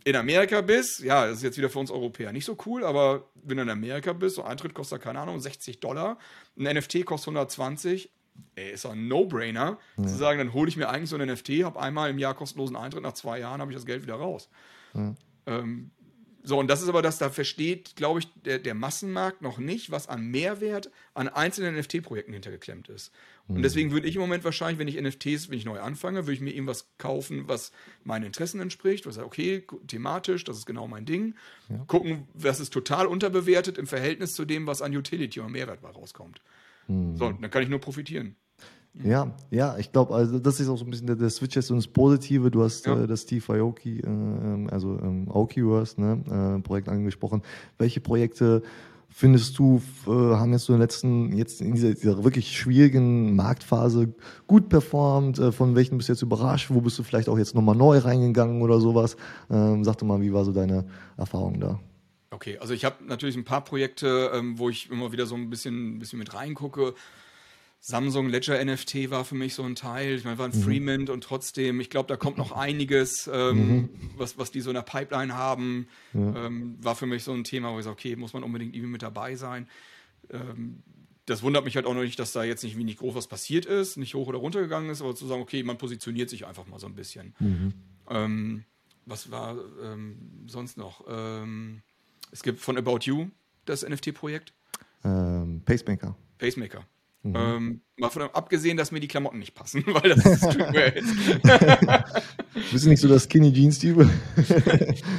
[0.05, 3.31] in Amerika bist, ja, das ist jetzt wieder für uns Europäer nicht so cool, aber
[3.35, 6.19] wenn du in Amerika bist, so Eintritt kostet, keine Ahnung, 60 Dollar,
[6.59, 8.11] ein NFT kostet 120,
[8.55, 10.07] ey, ist doch ein No-Brainer, ja.
[10.07, 12.77] zu sagen, dann hole ich mir eigentlich so ein NFT, habe einmal im Jahr kostenlosen
[12.77, 14.49] Eintritt, nach zwei Jahren habe ich das Geld wieder raus.
[14.95, 15.15] Ja.
[15.47, 15.91] Ähm,
[16.43, 19.91] so, und das ist aber das, da versteht, glaube ich, der, der Massenmarkt noch nicht,
[19.91, 23.13] was an Mehrwert an einzelnen NFT-Projekten hintergeklemmt ist.
[23.47, 23.63] Und mhm.
[23.63, 26.41] deswegen würde ich im Moment wahrscheinlich, wenn ich NFTs, wenn ich neu anfange, würde ich
[26.41, 27.73] mir irgendwas kaufen, was
[28.05, 31.35] meinen Interessen entspricht, was okay, thematisch, das ist genau mein Ding.
[31.69, 31.85] Ja.
[31.87, 36.41] Gucken, was ist total unterbewertet im Verhältnis zu dem, was an Utility und Mehrwert rauskommt.
[36.89, 37.17] Mhm.
[37.17, 38.37] So, dann kann ich nur profitieren.
[38.95, 41.71] Ja, ja, ich glaube, also das ist auch so ein bisschen der, der Switch jetzt
[41.71, 42.51] und das Positive.
[42.51, 43.05] Du hast ja.
[43.05, 47.43] äh, das Steve Aoki, äh, ähm, also ähm, Aokiverse, ne, äh, Projekt angesprochen.
[47.79, 48.63] Welche Projekte
[49.09, 53.37] findest du, äh, haben jetzt so in den letzten, jetzt in dieser, dieser wirklich schwierigen
[53.37, 54.13] Marktphase
[54.47, 55.39] gut performt?
[55.39, 56.71] Äh, von welchen bist du jetzt überrascht?
[56.71, 59.17] Wo bist du vielleicht auch jetzt nochmal neu reingegangen oder sowas?
[59.51, 60.85] Ähm, sag doch mal, wie war so deine
[61.17, 61.79] Erfahrung da?
[62.33, 65.51] Okay, also ich habe natürlich ein paar Projekte, ähm, wo ich immer wieder so ein
[65.51, 66.95] bisschen, ein bisschen mit reingucke.
[67.83, 70.15] Samsung Ledger NFT war für mich so ein Teil.
[70.15, 70.63] Ich meine, war ein mhm.
[70.63, 73.89] Freemint und trotzdem, ich glaube, da kommt noch einiges, ähm, mhm.
[74.19, 75.89] was, was die so in der Pipeline haben.
[76.13, 76.47] Ja.
[76.47, 78.93] Ähm, war für mich so ein Thema, wo ich sage, okay, muss man unbedingt irgendwie
[78.93, 79.67] mit dabei sein.
[80.29, 80.83] Ähm,
[81.25, 83.65] das wundert mich halt auch noch nicht, dass da jetzt nicht wenig groß was passiert
[83.65, 86.67] ist, nicht hoch oder runter gegangen ist, aber zu sagen, okay, man positioniert sich einfach
[86.67, 87.35] mal so ein bisschen.
[87.39, 87.75] Mhm.
[88.11, 88.65] Ähm,
[89.07, 91.07] was war ähm, sonst noch?
[91.09, 91.81] Ähm,
[92.31, 93.29] es gibt von About You
[93.65, 94.53] das NFT-Projekt.
[95.03, 96.15] Pacemaker.
[96.37, 96.85] Pacemaker.
[97.23, 97.37] Mhm.
[97.37, 101.15] Ähm, mal von abgesehen, dass mir die Klamotten nicht passen, weil das ist Streetwear ist.
[102.73, 103.99] Bist du nicht so das Skinny Jeans Typ?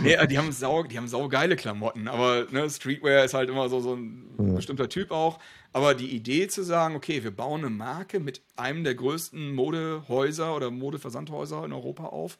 [0.03, 3.69] nee, die haben sau, die haben sau geile Klamotten, aber ne, Streetwear ist halt immer
[3.69, 4.53] so, so ein ja.
[4.55, 5.39] bestimmter Typ auch.
[5.73, 10.55] Aber die Idee zu sagen, okay, wir bauen eine Marke mit einem der größten Modehäuser
[10.55, 12.37] oder Modeversandhäuser in Europa auf.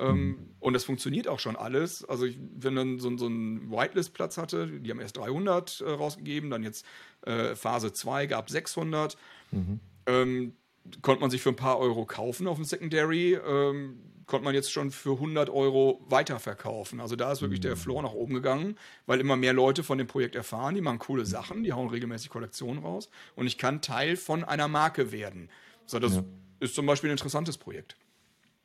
[0.00, 0.38] Ähm, mhm.
[0.60, 2.04] und das funktioniert auch schon alles.
[2.04, 6.50] Also, ich, wenn dann so, so ein Whitelist-Platz hatte, die haben erst 300 äh, rausgegeben,
[6.50, 6.84] dann jetzt
[7.22, 9.16] äh, Phase 2 gab 600.
[9.50, 9.80] Mhm.
[10.06, 10.54] Ähm,
[11.02, 13.34] konnte man sich für ein paar Euro kaufen auf dem Secondary.
[13.34, 17.00] Ähm, konnte man jetzt schon für 100 Euro weiterverkaufen.
[17.00, 17.80] Also da ist wirklich der mhm.
[17.80, 21.26] Floor nach oben gegangen, weil immer mehr Leute von dem Projekt erfahren, die machen coole
[21.26, 25.50] Sachen, die hauen regelmäßig Kollektionen raus und ich kann Teil von einer Marke werden.
[25.84, 26.24] So, das ja.
[26.60, 27.96] ist zum Beispiel ein interessantes Projekt,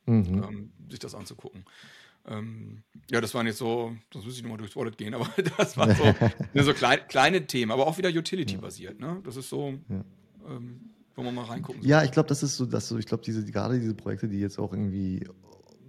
[0.06, 0.44] mhm.
[0.44, 1.66] ähm, sich das anzugucken.
[2.28, 5.78] Ähm, ja, das waren jetzt so, das muss ich nochmal durchs Wallet gehen, aber das
[5.78, 9.00] waren so, so klein, kleine Themen, aber auch wieder Utility-basiert.
[9.00, 9.22] Ne?
[9.24, 10.04] Das ist so, ja.
[10.50, 11.90] ähm, wo man mal reingucken soll.
[11.90, 14.40] Ja, ich glaube, das ist so, dass so, ich glaube, diese, gerade diese Projekte, die
[14.40, 15.28] jetzt auch irgendwie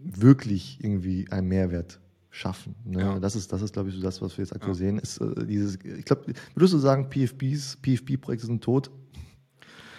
[0.03, 2.01] wirklich irgendwie einen Mehrwert
[2.31, 2.75] schaffen.
[2.85, 3.01] Ne?
[3.01, 3.19] Ja.
[3.19, 4.79] Das ist, das ist, glaube ich, so das, was wir jetzt aktuell ja.
[4.79, 4.99] sehen.
[4.99, 8.91] Ist, äh, dieses, ich glaube, würdest du sagen, PFBs, PFB-Projekte sind tot?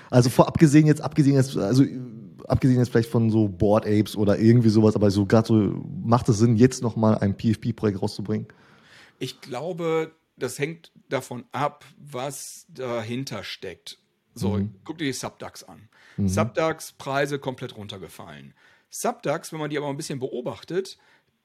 [0.09, 1.83] Also vor abgesehen jetzt, abgesehen jetzt, also
[2.47, 6.29] abgesehen jetzt vielleicht von so Board Apes oder irgendwie sowas, aber so gerade so macht
[6.29, 8.47] es Sinn, jetzt nochmal ein PFP-Projekt rauszubringen?
[9.19, 13.99] Ich glaube, das hängt davon ab, was dahinter steckt.
[14.33, 14.75] So, mhm.
[14.83, 15.89] guck dir die Subducks an.
[16.17, 16.29] Mhm.
[16.29, 18.53] Subducks Preise komplett runtergefallen.
[18.89, 20.97] Subducks, wenn man die aber ein bisschen beobachtet,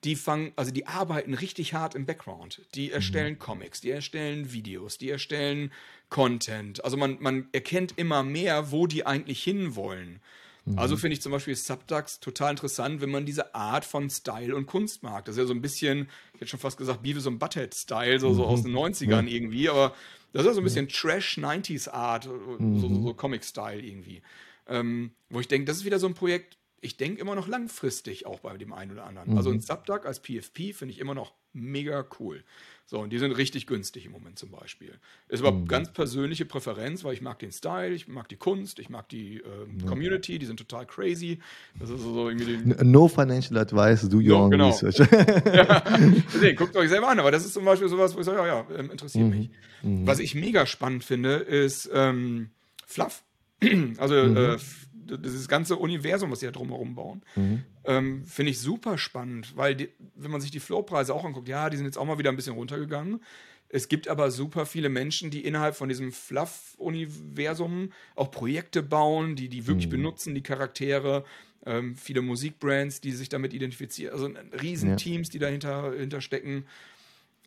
[0.05, 2.63] die fangen, also die arbeiten richtig hart im Background.
[2.75, 2.95] Die mhm.
[2.95, 3.39] erstellen mhm.
[3.39, 5.73] Comics, die erstellen Videos, die erstellen
[6.09, 6.85] Content.
[6.85, 10.21] Also man, man erkennt immer mehr, wo die eigentlich hinwollen.
[10.65, 10.79] Mhm.
[10.79, 14.67] Also finde ich zum Beispiel Subducks total interessant, wenn man diese Art von Style und
[14.67, 15.25] Kunst mag.
[15.25, 18.35] Das ist ja so ein bisschen, ich hätte schon fast gesagt, Beavis und Butthead-Style, so,
[18.35, 19.29] so aus den 90ern mhm.
[19.29, 19.95] irgendwie, aber
[20.33, 24.23] das ist ja so ein bisschen Trash-90s-Art, so, so, so Comic-Style irgendwie.
[24.69, 28.27] Ähm, wo ich denke, das ist wieder so ein Projekt, ich denke immer noch langfristig
[28.27, 29.31] auch bei dem einen oder anderen.
[29.31, 29.37] Mhm.
[29.37, 32.43] Also ein Subduck als PFP finde ich immer noch mega cool.
[32.87, 34.99] So, und die sind richtig günstig im Moment zum Beispiel.
[35.29, 35.69] Ist aber mhm.
[35.69, 39.37] ganz persönliche Präferenz, weil ich mag den Style, ich mag die Kunst, ich mag die
[39.37, 39.87] ja.
[39.87, 41.39] Community, die sind total crazy.
[41.79, 44.69] Das ist so irgendwie no financial advice, do your no, own genau.
[44.71, 44.99] research.
[45.55, 45.85] ja.
[46.41, 48.47] nee, guckt euch selber an, aber das ist zum Beispiel sowas, wo ich sage, ja,
[48.47, 49.31] ja, ähm, interessiert mhm.
[49.31, 49.51] mich.
[49.83, 50.07] Mhm.
[50.07, 52.51] Was ich mega spannend finde, ist ähm,
[52.87, 53.23] Fluff.
[53.99, 54.37] also mhm.
[54.37, 54.57] äh,
[55.05, 57.65] dieses ganze Universum, was sie da drumherum bauen, mhm.
[57.85, 61.71] ähm, finde ich super spannend, weil die, wenn man sich die Floorpreise auch anguckt, ja,
[61.71, 63.21] die sind jetzt auch mal wieder ein bisschen runtergegangen.
[63.69, 69.49] Es gibt aber super viele Menschen, die innerhalb von diesem Fluff-Universum auch Projekte bauen, die
[69.49, 69.93] die wirklich mhm.
[69.93, 71.25] benutzen, die Charaktere.
[71.65, 74.13] Ähm, viele Musikbrands, die sich damit identifizieren.
[74.13, 75.33] Also Riesenteams, ja.
[75.33, 76.67] die dahinter, dahinter stecken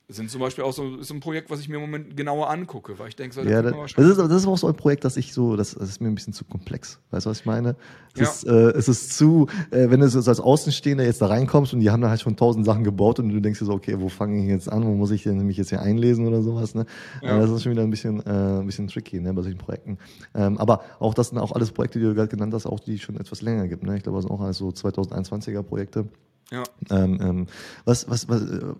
[0.07, 2.99] sind zum Beispiel auch so ist ein Projekt, was ich mir im Moment genauer angucke,
[2.99, 5.17] weil ich denke, so, ja, das, das, ist, das ist auch so ein Projekt, das
[5.17, 6.99] ich so, das, das ist mir ein bisschen zu komplex.
[7.09, 7.75] Weißt du, was ich meine?
[8.13, 8.27] Es, ja.
[8.27, 11.79] ist, äh, es ist zu, äh, wenn du so als Außenstehender jetzt da reinkommst und
[11.79, 14.09] die haben da halt schon tausend Sachen gebaut und du denkst dir so, okay, wo
[14.09, 14.85] fange ich jetzt an?
[14.85, 16.75] Wo muss ich denn mich jetzt hier einlesen oder sowas?
[16.75, 16.85] Ne?
[17.23, 17.37] Ja.
[17.37, 19.97] Äh, das ist schon wieder ein bisschen, äh, ein bisschen tricky ne, bei solchen Projekten.
[20.35, 22.99] Ähm, aber auch das sind auch alles Projekte, die du gerade genannt hast, auch die
[22.99, 23.83] schon etwas länger gibt.
[23.83, 23.97] Ne?
[23.97, 26.05] Ich glaube, das sind auch alles so 2021er Projekte.
[26.51, 26.63] Ja.
[26.91, 27.47] Ähm, ähm,
[27.85, 28.75] was, was, was, äh,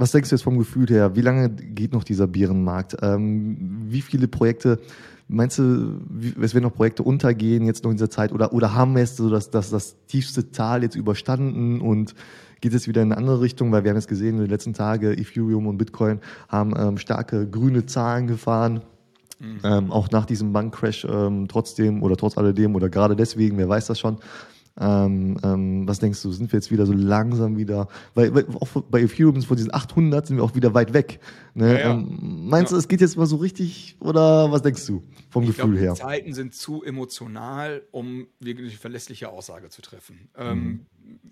[0.00, 1.14] was denkst du jetzt vom Gefühl her?
[1.14, 2.96] Wie lange geht noch dieser Bärenmarkt?
[3.02, 4.80] Ähm, wie viele Projekte,
[5.28, 8.32] meinst du, wie, es werden noch Projekte untergehen jetzt noch in dieser Zeit?
[8.32, 12.14] Oder, oder haben wir jetzt so das, das, das tiefste Tal jetzt überstanden und
[12.60, 13.70] geht es wieder in eine andere Richtung?
[13.72, 17.46] Weil wir haben jetzt gesehen, in den letzten Tagen Ethereum und Bitcoin haben ähm, starke
[17.46, 18.82] grüne Zahlen gefahren.
[19.38, 19.60] Mhm.
[19.64, 23.86] Ähm, auch nach diesem Bankcrash ähm, trotzdem oder trotz alledem oder gerade deswegen, wer weiß
[23.86, 24.18] das schon,
[24.80, 28.68] ähm, ähm, was denkst du, sind wir jetzt wieder so langsam wieder, weil, weil auch
[28.90, 31.20] bei Ethereum von diesen 800 sind wir auch wieder weit weg.
[31.54, 31.74] Ne?
[31.74, 31.90] Ja, ja.
[31.92, 32.76] Ähm, meinst ja.
[32.76, 35.80] du, es geht jetzt mal so richtig oder was denkst du vom ich Gefühl glaub,
[35.80, 35.92] her?
[35.92, 40.30] Die Zeiten sind zu emotional, um wirklich verlässliche Aussage zu treffen.
[40.38, 40.86] Ähm, mhm.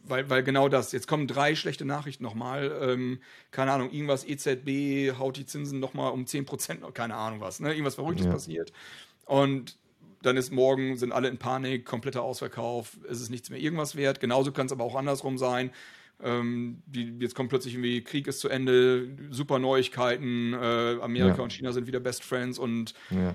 [0.04, 3.18] weil, weil genau das, jetzt kommen drei schlechte Nachrichten nochmal, ähm,
[3.50, 7.70] keine Ahnung, irgendwas EZB haut die Zinsen nochmal um 10 Prozent, keine Ahnung was, ne?
[7.70, 8.72] irgendwas Verrücktes passiert.
[9.24, 9.78] Und
[10.22, 14.20] dann ist morgen, sind alle in Panik, kompletter Ausverkauf, es ist nichts mehr irgendwas wert.
[14.20, 15.70] Genauso kann es aber auch andersrum sein.
[16.20, 21.42] Ähm, die, jetzt kommt plötzlich irgendwie, Krieg ist zu Ende, super Neuigkeiten, äh, Amerika ja.
[21.44, 23.30] und China sind wieder Best Friends und ja.
[23.30, 23.34] äh,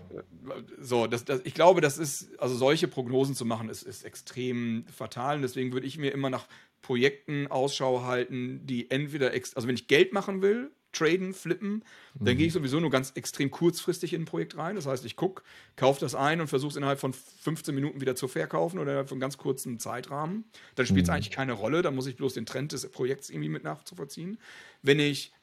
[0.81, 4.83] so, das, das, ich glaube, das ist, also solche Prognosen zu machen, ist, ist extrem
[4.93, 6.45] fatal und deswegen würde ich mir immer nach
[6.81, 11.83] Projekten Ausschau halten, die entweder, also wenn ich Geld machen will, traden, flippen,
[12.15, 12.37] dann mhm.
[12.37, 14.75] gehe ich sowieso nur ganz extrem kurzfristig in ein Projekt rein.
[14.75, 15.43] Das heißt, ich gucke,
[15.75, 19.09] kaufe das ein und versuche es innerhalb von 15 Minuten wieder zu verkaufen oder innerhalb
[19.09, 20.45] von ganz kurzen Zeitrahmen.
[20.75, 21.15] Dann spielt es mhm.
[21.15, 21.81] eigentlich keine Rolle.
[21.81, 24.37] Dann muss ich bloß den Trend des Projekts irgendwie mit nachzuvollziehen.
[24.81, 25.33] Wenn ich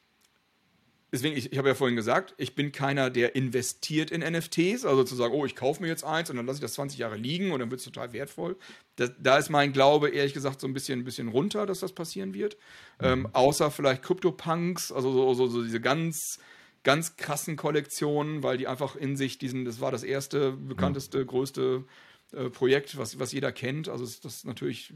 [1.13, 5.05] deswegen, ich, ich habe ja vorhin gesagt, ich bin keiner, der investiert in NFTs, also
[5.05, 7.17] zu sagen, oh, ich kaufe mir jetzt eins und dann lasse ich das 20 Jahre
[7.17, 8.57] liegen und dann wird es total wertvoll.
[9.01, 11.93] Das, da ist mein Glaube, ehrlich gesagt, so ein bisschen, ein bisschen runter, dass das
[11.93, 12.59] passieren wird.
[13.01, 13.29] Ähm, mhm.
[13.33, 16.39] außer vielleicht CryptoPunks, also so, so, so, diese ganz,
[16.83, 21.85] ganz krassen Kollektionen, weil die einfach in sich diesen, das war das erste, bekannteste, größte
[22.33, 23.89] äh, Projekt, was, was jeder kennt.
[23.89, 24.93] Also das ist natürlich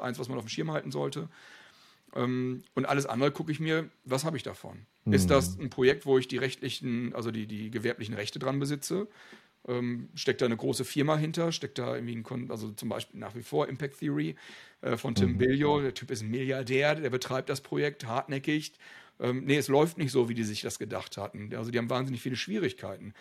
[0.00, 1.28] eins, was man auf dem Schirm halten sollte.
[2.14, 4.86] Ähm, und alles andere gucke ich mir, was habe ich davon?
[5.04, 5.12] Mhm.
[5.12, 9.08] Ist das ein Projekt, wo ich die rechtlichen, also die, die gewerblichen Rechte dran besitze?
[9.68, 13.34] Ähm, steckt da eine große Firma hinter, steckt da irgendwie ein, also zum Beispiel nach
[13.34, 14.34] wie vor Impact Theory
[14.80, 15.38] äh, von Tim mhm.
[15.38, 15.80] Billio.
[15.80, 18.72] Der Typ ist ein Milliardär, der betreibt das Projekt hartnäckig.
[19.20, 21.54] Ähm, nee, es läuft nicht so, wie die sich das gedacht hatten.
[21.54, 23.14] Also die haben wahnsinnig viele Schwierigkeiten.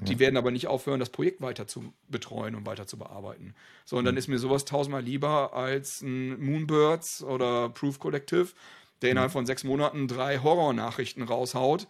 [0.00, 0.06] Ja.
[0.06, 3.54] Die werden aber nicht aufhören, das Projekt weiter zu betreuen und weiter zu bearbeiten.
[3.84, 4.18] So, und dann mhm.
[4.18, 8.48] ist mir sowas tausendmal lieber als ein Moonbirds oder Proof Collective,
[9.02, 9.34] der innerhalb mhm.
[9.34, 11.86] von sechs Monaten drei Horror-Nachrichten raushaut.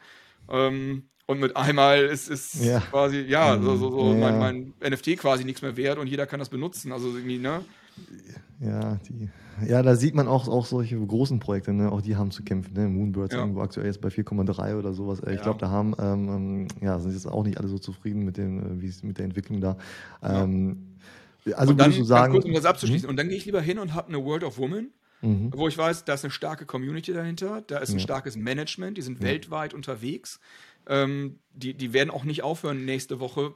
[0.51, 2.81] Ähm, und mit einmal ist, ist ja.
[2.81, 4.19] quasi, ja, so, so, so ja.
[4.19, 6.93] Mein, mein, NFT quasi nichts mehr wert und jeder kann das benutzen.
[6.93, 7.65] Also irgendwie, ne?
[8.61, 9.31] Ja, die,
[9.67, 11.91] ja, da sieht man auch, auch solche großen Projekte, ne?
[11.91, 12.75] auch die haben zu kämpfen.
[12.75, 12.89] Ne?
[12.89, 13.41] Moonbirds ja.
[13.41, 15.23] irgendwo aktuell jetzt bei 4,3 oder sowas.
[15.31, 18.37] Ich glaube, da haben, ähm, ähm, ja, sind jetzt auch nicht alle so zufrieden mit,
[18.37, 19.77] den, äh, mit der Entwicklung da.
[20.23, 20.97] Ähm,
[21.53, 22.33] also und dann, würdest du sagen.
[22.33, 23.11] Kurz, um das abzuschließen, mhm.
[23.11, 24.91] und dann gehe ich lieber hin und habe eine World of Women
[25.25, 25.53] mhm.
[25.55, 28.01] wo ich weiß, da ist eine starke Community dahinter, da ist ein ja.
[28.01, 29.27] starkes Management, die sind ja.
[29.27, 30.41] weltweit unterwegs.
[30.87, 33.55] Ähm, die, die werden auch nicht aufhören, nächste Woche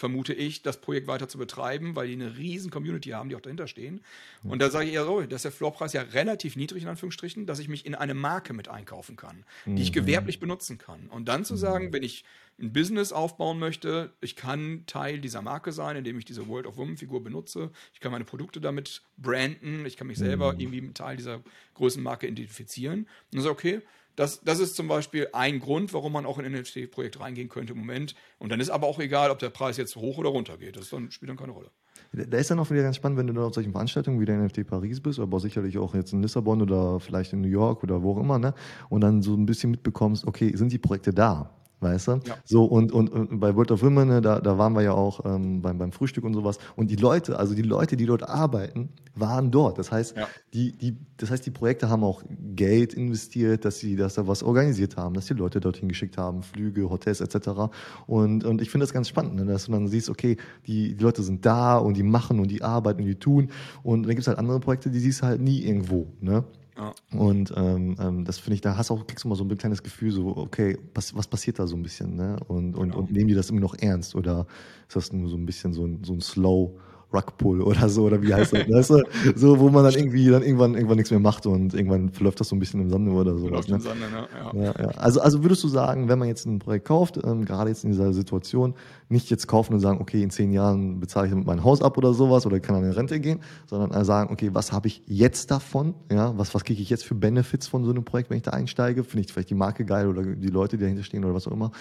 [0.00, 3.40] vermute ich, das Projekt weiter zu betreiben, weil die eine riesen Community haben, die auch
[3.40, 4.00] dahinter stehen.
[4.42, 7.58] Und da sage ich eher so, dass der Floorpreis ja relativ niedrig in Anführungsstrichen, dass
[7.58, 9.94] ich mich in eine Marke mit einkaufen kann, die ich mhm.
[9.94, 11.08] gewerblich benutzen kann.
[11.08, 11.92] Und dann zu sagen, mhm.
[11.92, 12.24] wenn ich
[12.58, 16.78] ein Business aufbauen möchte, ich kann Teil dieser Marke sein, indem ich diese World of
[16.78, 17.70] Women Figur benutze.
[17.92, 19.84] Ich kann meine Produkte damit branden.
[19.84, 20.60] Ich kann mich selber mhm.
[20.60, 21.42] irgendwie mit Teil dieser
[21.74, 23.00] Größenmarke identifizieren.
[23.00, 23.82] Und dann so, okay,
[24.20, 27.72] das, das ist zum Beispiel ein Grund, warum man auch in ein NFT-Projekt reingehen könnte
[27.72, 28.14] im Moment.
[28.38, 30.76] Und dann ist aber auch egal, ob der Preis jetzt hoch oder runter geht.
[30.76, 31.70] Das dann, spielt dann keine Rolle.
[32.12, 34.36] Da ist dann auch wieder ganz spannend, wenn du da auf solchen Veranstaltungen wie der
[34.36, 38.02] NFT Paris bist, aber sicherlich auch jetzt in Lissabon oder vielleicht in New York oder
[38.02, 38.52] wo auch immer, ne?
[38.90, 41.50] Und dann so ein bisschen mitbekommst, okay, sind die Projekte da?
[41.80, 42.12] Weißt du?
[42.12, 42.36] Ja.
[42.44, 45.24] So, und, und, und bei World of Women, ne, da, da waren wir ja auch
[45.24, 46.58] ähm, beim, beim Frühstück und sowas.
[46.76, 49.78] Und die Leute, also die Leute, die dort arbeiten, waren dort.
[49.78, 50.28] Das heißt, ja.
[50.54, 52.22] die, die, das heißt, die Projekte haben auch
[52.54, 56.42] Geld investiert, dass sie dass da was organisiert haben, dass die Leute dorthin geschickt haben,
[56.42, 57.72] Flüge, Hotels etc.
[58.06, 61.02] Und, und ich finde das ganz spannend, ne, dass du dann siehst, okay, die, die
[61.02, 63.50] Leute sind da und die machen und die arbeiten und die tun.
[63.82, 66.06] Und dann gibt es halt andere Projekte, die siehst du halt nie irgendwo.
[66.20, 66.44] Ne?
[66.80, 67.18] Ja.
[67.18, 69.58] Und ähm, ähm, das finde ich, da hast du auch, kriegst du mal so ein
[69.58, 72.38] kleines Gefühl, so, okay, was, was passiert da so ein bisschen, ne?
[72.48, 72.98] Und, und, genau.
[73.00, 74.46] und nehmen die das immer noch ernst oder
[74.88, 76.72] ist das nur so ein bisschen so ein, so ein Slow,
[77.12, 78.68] Rugpull oder so, oder wie heißt das?
[78.68, 79.02] weißt du?
[79.34, 82.48] So, wo man dann irgendwie dann irgendwann, irgendwann nichts mehr macht und irgendwann verläuft das
[82.48, 83.68] so ein bisschen im Sande oder sowas.
[83.68, 83.76] Ne?
[83.76, 84.28] Im Sande, ne?
[84.32, 84.64] ja.
[84.64, 84.88] Ja, ja.
[84.96, 87.90] Also, also würdest du sagen, wenn man jetzt ein Projekt kauft, ähm, gerade jetzt in
[87.90, 88.74] dieser Situation,
[89.10, 91.98] nicht jetzt kaufen und sagen, okay, in zehn Jahren bezahle ich damit mein Haus ab
[91.98, 95.02] oder sowas oder kann an eine Rente gehen, sondern äh, sagen, okay, was habe ich
[95.06, 95.94] jetzt davon?
[96.10, 98.52] Ja, was, was kriege ich jetzt für Benefits von so einem Projekt, wenn ich da
[98.52, 99.02] einsteige?
[99.02, 101.52] Finde ich vielleicht die Marke geil oder die Leute, die dahinter stehen oder was auch
[101.52, 101.72] immer.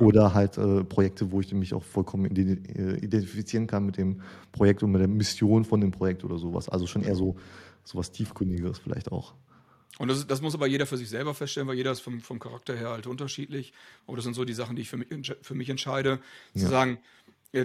[0.00, 4.82] Oder halt äh, Projekte, wo ich mich auch vollkommen äh, identifizieren kann mit dem Projekt
[4.82, 6.68] und mit der Mission von dem Projekt oder sowas.
[6.68, 7.36] Also schon eher so,
[7.84, 9.34] so was Tiefgründiges vielleicht auch.
[10.02, 12.40] Und das, das, muss aber jeder für sich selber feststellen, weil jeder ist vom, vom
[12.40, 13.72] Charakter her halt unterschiedlich.
[14.08, 15.06] Aber das sind so die Sachen, die ich für mich,
[15.40, 16.18] für mich entscheide.
[16.54, 16.62] Ja.
[16.62, 16.98] Zu sagen,
[17.52, 17.64] ja,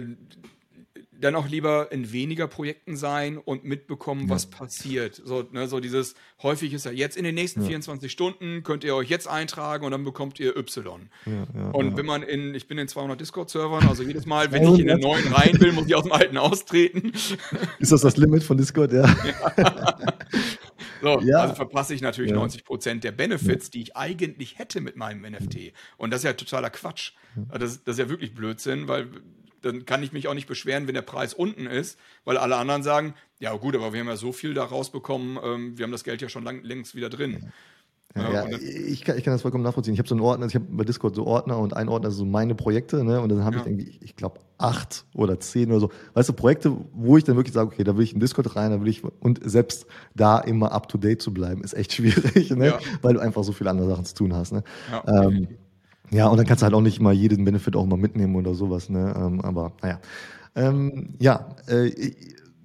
[1.20, 4.28] dann auch lieber in weniger Projekten sein und mitbekommen, ja.
[4.28, 5.20] was passiert.
[5.24, 7.70] So, ne, so dieses, häufig ist ja jetzt in den nächsten ja.
[7.70, 11.08] 24 Stunden könnt ihr euch jetzt eintragen und dann bekommt ihr Y.
[11.26, 14.78] Ja, und wenn man in, ich bin in 200 Discord-Servern, also jedes Mal, wenn ich
[14.78, 17.12] in den neuen rein will, muss ich aus dem alten austreten.
[17.80, 19.12] Ist das das Limit von Discord, ja?
[21.02, 21.40] So, ja.
[21.40, 22.36] Also verpasse ich natürlich ja.
[22.36, 25.72] 90 Prozent der Benefits, die ich eigentlich hätte mit meinem NFT.
[25.96, 27.12] Und das ist ja totaler Quatsch.
[27.50, 29.08] Das, das ist ja wirklich Blödsinn, weil
[29.60, 32.82] dann kann ich mich auch nicht beschweren, wenn der Preis unten ist, weil alle anderen
[32.82, 36.04] sagen, ja gut, aber wir haben ja so viel da rausbekommen, ähm, wir haben das
[36.04, 37.52] Geld ja schon lang, längst wieder drin.
[38.16, 39.92] Ja, ja, ich, kann, ich kann das vollkommen nachvollziehen.
[39.92, 42.24] Ich habe so einen Ordner, ich habe bei Discord so Ordner und ein Ordner so
[42.24, 43.20] meine Projekte, ne?
[43.20, 43.62] Und dann habe ja.
[43.62, 45.90] ich irgendwie, ich glaube, acht oder zehn oder so.
[46.14, 48.70] Weißt du, Projekte, wo ich dann wirklich sage, okay, da will ich in Discord rein,
[48.70, 52.50] da will ich, und selbst da immer up to date zu bleiben, ist echt schwierig,
[52.50, 52.68] ne?
[52.68, 52.78] Ja.
[53.02, 54.52] Weil du einfach so viele andere Sachen zu tun hast.
[54.52, 54.64] Ne?
[54.90, 55.24] Ja.
[55.24, 55.48] Ähm,
[56.10, 58.54] ja, und dann kannst du halt auch nicht mal jeden Benefit auch mal mitnehmen oder
[58.54, 59.14] sowas, ne?
[59.16, 60.00] Ähm, aber naja.
[60.56, 61.90] Ähm, ja, äh,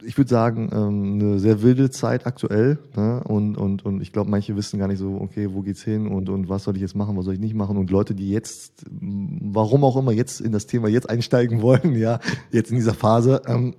[0.05, 2.79] ich würde sagen, ähm, eine sehr wilde Zeit aktuell.
[2.95, 3.23] Ne?
[3.23, 6.29] Und, und, und ich glaube, manche wissen gar nicht so, okay, wo geht's hin und,
[6.29, 7.77] und was soll ich jetzt machen, was soll ich nicht machen.
[7.77, 12.19] Und Leute, die jetzt, warum auch immer, jetzt in das Thema jetzt einsteigen wollen, ja,
[12.51, 13.75] jetzt in dieser Phase, ähm,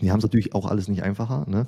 [0.00, 1.46] die haben es natürlich auch alles nicht einfacher.
[1.48, 1.66] Ne?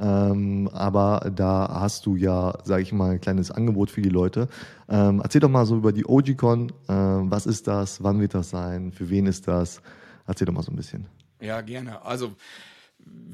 [0.00, 4.48] Ähm, aber da hast du ja, sage ich mal, ein kleines Angebot für die Leute.
[4.88, 6.72] Ähm, erzähl doch mal so über die OGCon.
[6.88, 8.02] Ähm, was ist das?
[8.02, 8.92] Wann wird das sein?
[8.92, 9.82] Für wen ist das?
[10.26, 11.06] Erzähl doch mal so ein bisschen.
[11.40, 12.04] Ja, gerne.
[12.04, 12.32] Also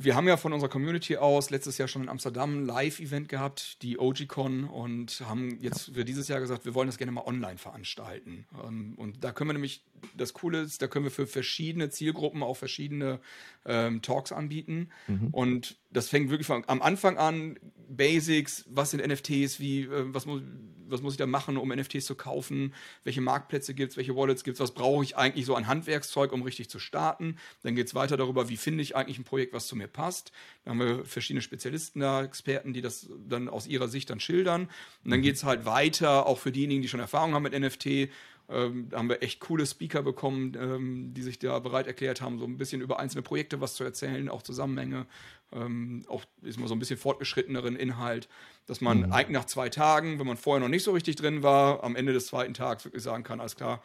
[0.04, 3.82] wir haben ja von unserer Community aus letztes Jahr schon in Amsterdam ein Live-Event gehabt,
[3.82, 7.58] die OGCon, und haben jetzt für dieses Jahr gesagt, wir wollen das gerne mal online
[7.58, 8.46] veranstalten.
[8.62, 9.82] Ähm, und da können wir nämlich,
[10.16, 13.20] das Coole ist, da können wir für verschiedene Zielgruppen auch verschiedene
[13.64, 14.90] ähm, Talks anbieten.
[15.06, 15.28] Mhm.
[15.28, 20.26] Und das fängt wirklich von, am Anfang an, Basics, was sind NFTs, wie, äh, was
[20.26, 20.42] muss
[20.88, 24.44] was muss ich da machen, um NFTs zu kaufen, welche Marktplätze gibt es, welche Wallets
[24.44, 27.36] gibt es, was brauche ich eigentlich so an Handwerkszeug, um richtig zu starten.
[27.62, 30.32] Dann geht es weiter darüber, wie finde ich eigentlich ein Projekt, was zu mir passt.
[30.64, 34.68] Da haben wir verschiedene Spezialisten da, Experten, die das dann aus ihrer Sicht dann schildern.
[35.04, 38.10] Und dann geht es halt weiter, auch für diejenigen, die schon Erfahrung haben mit NFT,
[38.48, 42.38] ähm, da haben wir echt coole Speaker bekommen, ähm, die sich da bereit erklärt haben,
[42.38, 45.06] so ein bisschen über einzelne Projekte was zu erzählen, auch Zusammenhänge,
[45.52, 48.28] ähm, auch ist mal so ein bisschen fortgeschritteneren Inhalt,
[48.66, 49.12] dass man mhm.
[49.12, 52.12] eigentlich nach zwei Tagen, wenn man vorher noch nicht so richtig drin war, am Ende
[52.12, 53.82] des zweiten Tages wirklich sagen kann, alles klar,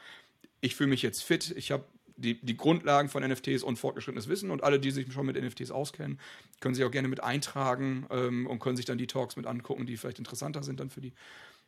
[0.61, 1.85] ich fühle mich jetzt fit, ich habe
[2.17, 5.71] die, die Grundlagen von NFTs und fortgeschrittenes Wissen und alle, die sich schon mit NFTs
[5.71, 6.19] auskennen,
[6.59, 9.85] können sich auch gerne mit eintragen ähm, und können sich dann die Talks mit angucken,
[9.85, 11.13] die vielleicht interessanter sind dann für die.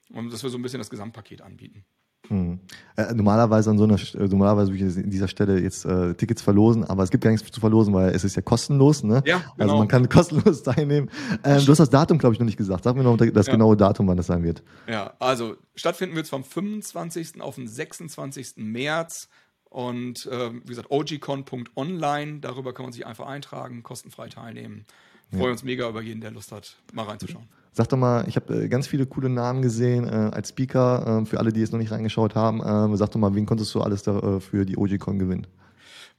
[0.09, 1.85] Und dass wir so ein bisschen das Gesamtpaket anbieten.
[2.27, 2.59] Hm.
[2.95, 6.41] Äh, normalerweise an so einer äh, normalerweise würde ich an dieser Stelle jetzt äh, Tickets
[6.41, 9.23] verlosen, aber es gibt gar nichts zu verlosen, weil es ist ja kostenlos, ne?
[9.25, 9.53] Ja, genau.
[9.57, 11.09] Also man kann kostenlos teilnehmen.
[11.43, 12.83] Ähm, du hast das Datum, glaube ich, noch nicht gesagt.
[12.83, 13.53] Sag mir noch das ja.
[13.53, 14.63] genaue Datum, wann das sein wird.
[14.87, 17.41] Ja, also stattfinden wird es vom 25.
[17.41, 18.53] auf den 26.
[18.57, 19.27] März.
[19.71, 24.85] Und äh, wie gesagt, ogcon.online, darüber kann man sich einfach eintragen, kostenfrei teilnehmen.
[25.31, 25.51] Freuen ja.
[25.51, 27.45] uns mega über jeden, der Lust hat, mal reinzuschauen.
[27.73, 31.21] Sag doch mal, ich habe äh, ganz viele coole Namen gesehen äh, als Speaker.
[31.21, 33.73] Äh, für alle, die jetzt noch nicht reingeschaut haben, äh, sag doch mal, wen konntest
[33.73, 35.47] du alles da, äh, für die OGCon gewinnen?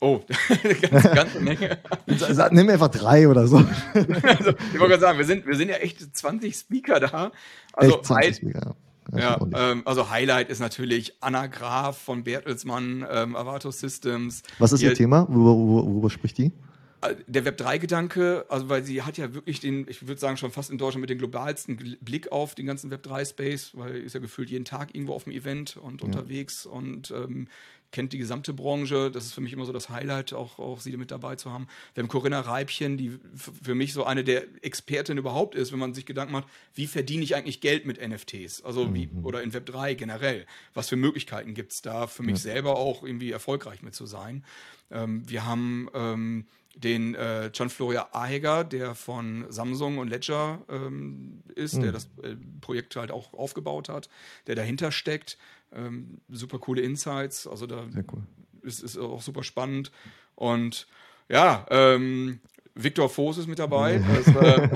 [0.00, 0.20] Oh,
[0.64, 1.78] eine ganze, ganze Menge.
[2.50, 3.58] Nimm einfach drei oder so.
[3.94, 7.30] also, ich wollte gerade sagen, wir sind, wir sind ja echt 20 Speaker da.
[7.74, 8.74] Also, echt 20 Speaker.
[9.14, 14.42] Ja, ähm, also Highlight ist natürlich Anna Graf von Bertelsmann, ähm, Avato Systems.
[14.58, 15.26] Was ist ihr Thema?
[15.28, 16.52] Worüber, worüber, worüber spricht die?
[17.26, 20.78] Der Web3-Gedanke, also weil sie hat ja wirklich den, ich würde sagen, schon fast in
[20.78, 24.94] Deutschland mit dem globalsten Blick auf den ganzen Web3-Space, weil ist ja gefühlt jeden Tag
[24.94, 26.06] irgendwo auf dem Event und ja.
[26.06, 27.48] unterwegs und ähm,
[27.92, 29.10] kennt die gesamte Branche.
[29.10, 31.68] Das ist für mich immer so das Highlight, auch, auch sie mit dabei zu haben.
[31.94, 35.94] Wir haben Corinna Reibchen, die für mich so eine der Expertinnen überhaupt ist, wenn man
[35.94, 38.62] sich Gedanken macht, wie verdiene ich eigentlich Geld mit NFTs?
[38.62, 38.94] Also mhm.
[38.94, 40.46] wie, oder in Web3 generell.
[40.74, 42.52] Was für Möglichkeiten gibt es da für mich ja.
[42.52, 44.44] selber auch irgendwie erfolgreich mit zu sein?
[44.90, 51.42] Ähm, wir haben ähm, den äh, John Florian Aheger, der von Samsung und Ledger ähm,
[51.54, 51.82] ist, mhm.
[51.82, 54.08] der das äh, Projekt halt auch aufgebaut hat,
[54.46, 55.38] der dahinter steckt.
[55.74, 58.22] Ähm, super coole Insights, also da cool.
[58.62, 59.90] ist, ist auch super spannend.
[60.34, 60.86] Und
[61.28, 62.40] ja, ähm,
[62.74, 64.02] Victor Voss ist mit dabei.
[64.24, 64.68] Das, äh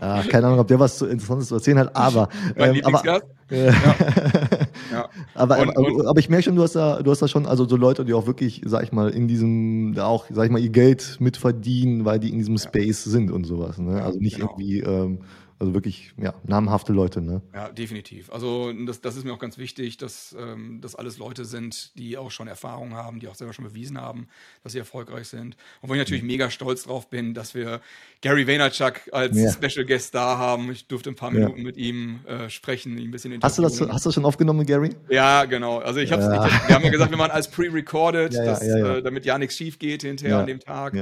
[0.00, 2.28] ja, keine Ahnung, ob der was Interessantes zu erzählen hat, aber.
[2.56, 4.63] Mein ähm, aber, äh, ja.
[4.92, 5.08] Ja.
[5.34, 7.46] Aber, und, aber, und, aber, ich merke schon, du hast da, du hast da schon,
[7.46, 10.50] also so Leute, die auch wirklich, sag ich mal, in diesem, da auch, sag ich
[10.50, 13.78] mal, ihr Geld mitverdienen, weil die in diesem Space sind und sowas.
[13.78, 14.02] Ne?
[14.02, 14.50] Also nicht genau.
[14.50, 14.80] irgendwie.
[14.80, 15.18] Ähm,
[15.58, 17.40] also wirklich, ja, namhafte Leute, ne?
[17.54, 18.30] Ja, definitiv.
[18.32, 22.18] Also das, das ist mir auch ganz wichtig, dass ähm, das alles Leute sind, die
[22.18, 24.26] auch schon Erfahrung haben, die auch selber schon bewiesen haben,
[24.62, 25.56] dass sie erfolgreich sind.
[25.80, 26.28] Und wo ich natürlich mhm.
[26.28, 27.80] mega stolz drauf bin, dass wir
[28.20, 29.50] Gary Vaynerchuk als ja.
[29.52, 30.70] Special Guest da haben.
[30.72, 31.64] Ich durfte ein paar Minuten ja.
[31.64, 34.66] mit ihm äh, sprechen, ihn ein bisschen hast du das Hast du das schon aufgenommen,
[34.66, 34.90] Gary?
[35.08, 35.78] Ja, genau.
[35.78, 36.46] Also ich hab's, ja.
[36.46, 40.02] ich, wir haben ja gesagt, wir machen alles pre-recorded, äh, damit ja nichts schief geht
[40.02, 40.94] hinterher an dem Tag.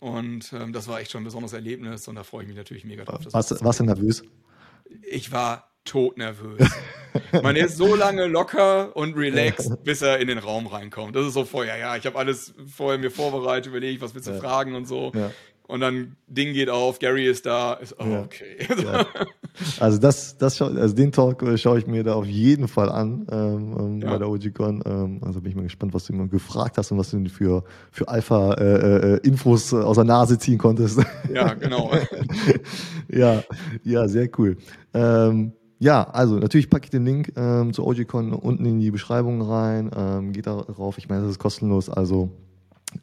[0.00, 2.84] Und ähm, das war echt schon ein besonderes Erlebnis und da freue ich mich natürlich
[2.84, 3.20] mega drauf.
[3.32, 4.22] Warst, warst du nervös?
[5.02, 6.68] Ich war todnervös.
[7.42, 11.16] Man ist so lange locker und relaxed, bis er in den Raum reinkommt.
[11.16, 14.32] Das ist so vorher, ja, ich habe alles vorher mir vorbereitet, überlegt, was willst du
[14.32, 14.38] ja.
[14.38, 15.12] fragen und so.
[15.14, 15.30] Ja.
[15.66, 18.66] Und dann Ding geht auf, Gary ist da, ist oh, okay.
[18.82, 19.06] Ja.
[19.80, 23.26] Also das, das also den Talk äh, schaue ich mir da auf jeden Fall an
[23.30, 24.10] ähm, ähm ja.
[24.10, 24.82] bei der OGCon.
[24.84, 27.64] Ähm, also bin ich mal gespannt, was du immer gefragt hast und was du für,
[27.90, 31.00] für Alpha-Infos äh, äh, aus der Nase ziehen konntest.
[31.32, 31.90] Ja, genau.
[33.08, 33.42] ja,
[33.84, 34.56] ja, sehr cool.
[34.94, 39.42] Ähm, ja, also natürlich packe ich den Link ähm, zu OGCon unten in die Beschreibung
[39.42, 39.90] rein.
[39.94, 40.98] Ähm, geht darauf.
[40.98, 42.30] Ich meine, das ist kostenlos, also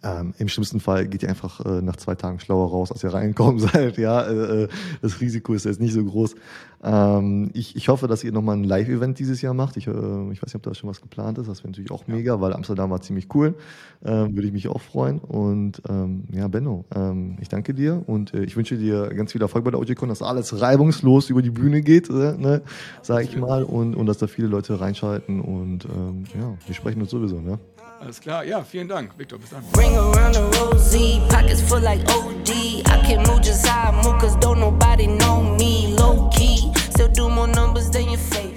[0.04, 3.14] ähm, Im schlimmsten Fall geht ihr einfach äh, nach zwei Tagen schlauer raus, als ihr
[3.14, 3.98] reinkommen seid.
[3.98, 4.68] Ja, äh, äh,
[5.02, 6.36] das Risiko ist jetzt nicht so groß.
[6.84, 9.78] Ähm, ich, ich hoffe, dass ihr nochmal ein Live-Event dieses Jahr macht.
[9.78, 11.48] Ich, äh, ich weiß nicht, ob da schon was geplant ist.
[11.48, 13.56] Das wäre natürlich auch mega, weil Amsterdam war ziemlich cool.
[14.04, 15.20] Ähm, Würde ich mich auch freuen.
[15.20, 19.42] Und ähm, ja, Benno, ähm, ich danke dir und äh, ich wünsche dir ganz viel
[19.42, 22.62] Erfolg bei der OGCon, dass alles reibungslos über die Bühne geht, äh, ne,
[23.04, 25.42] sage ich mal, und, und dass da viele Leute reinschalten.
[25.42, 27.40] Und ähm, ja, wir sprechen uns sowieso.
[27.40, 27.60] Ne?
[28.06, 29.64] Alles klar, ja, vielen Dank, Victor, bis dann.
[29.76, 32.84] Ring around the rosy, pockets full like OD.
[32.86, 35.96] I can move just how I move, cause don't nobody know me.
[35.98, 38.55] Low key, still do more numbers than your face.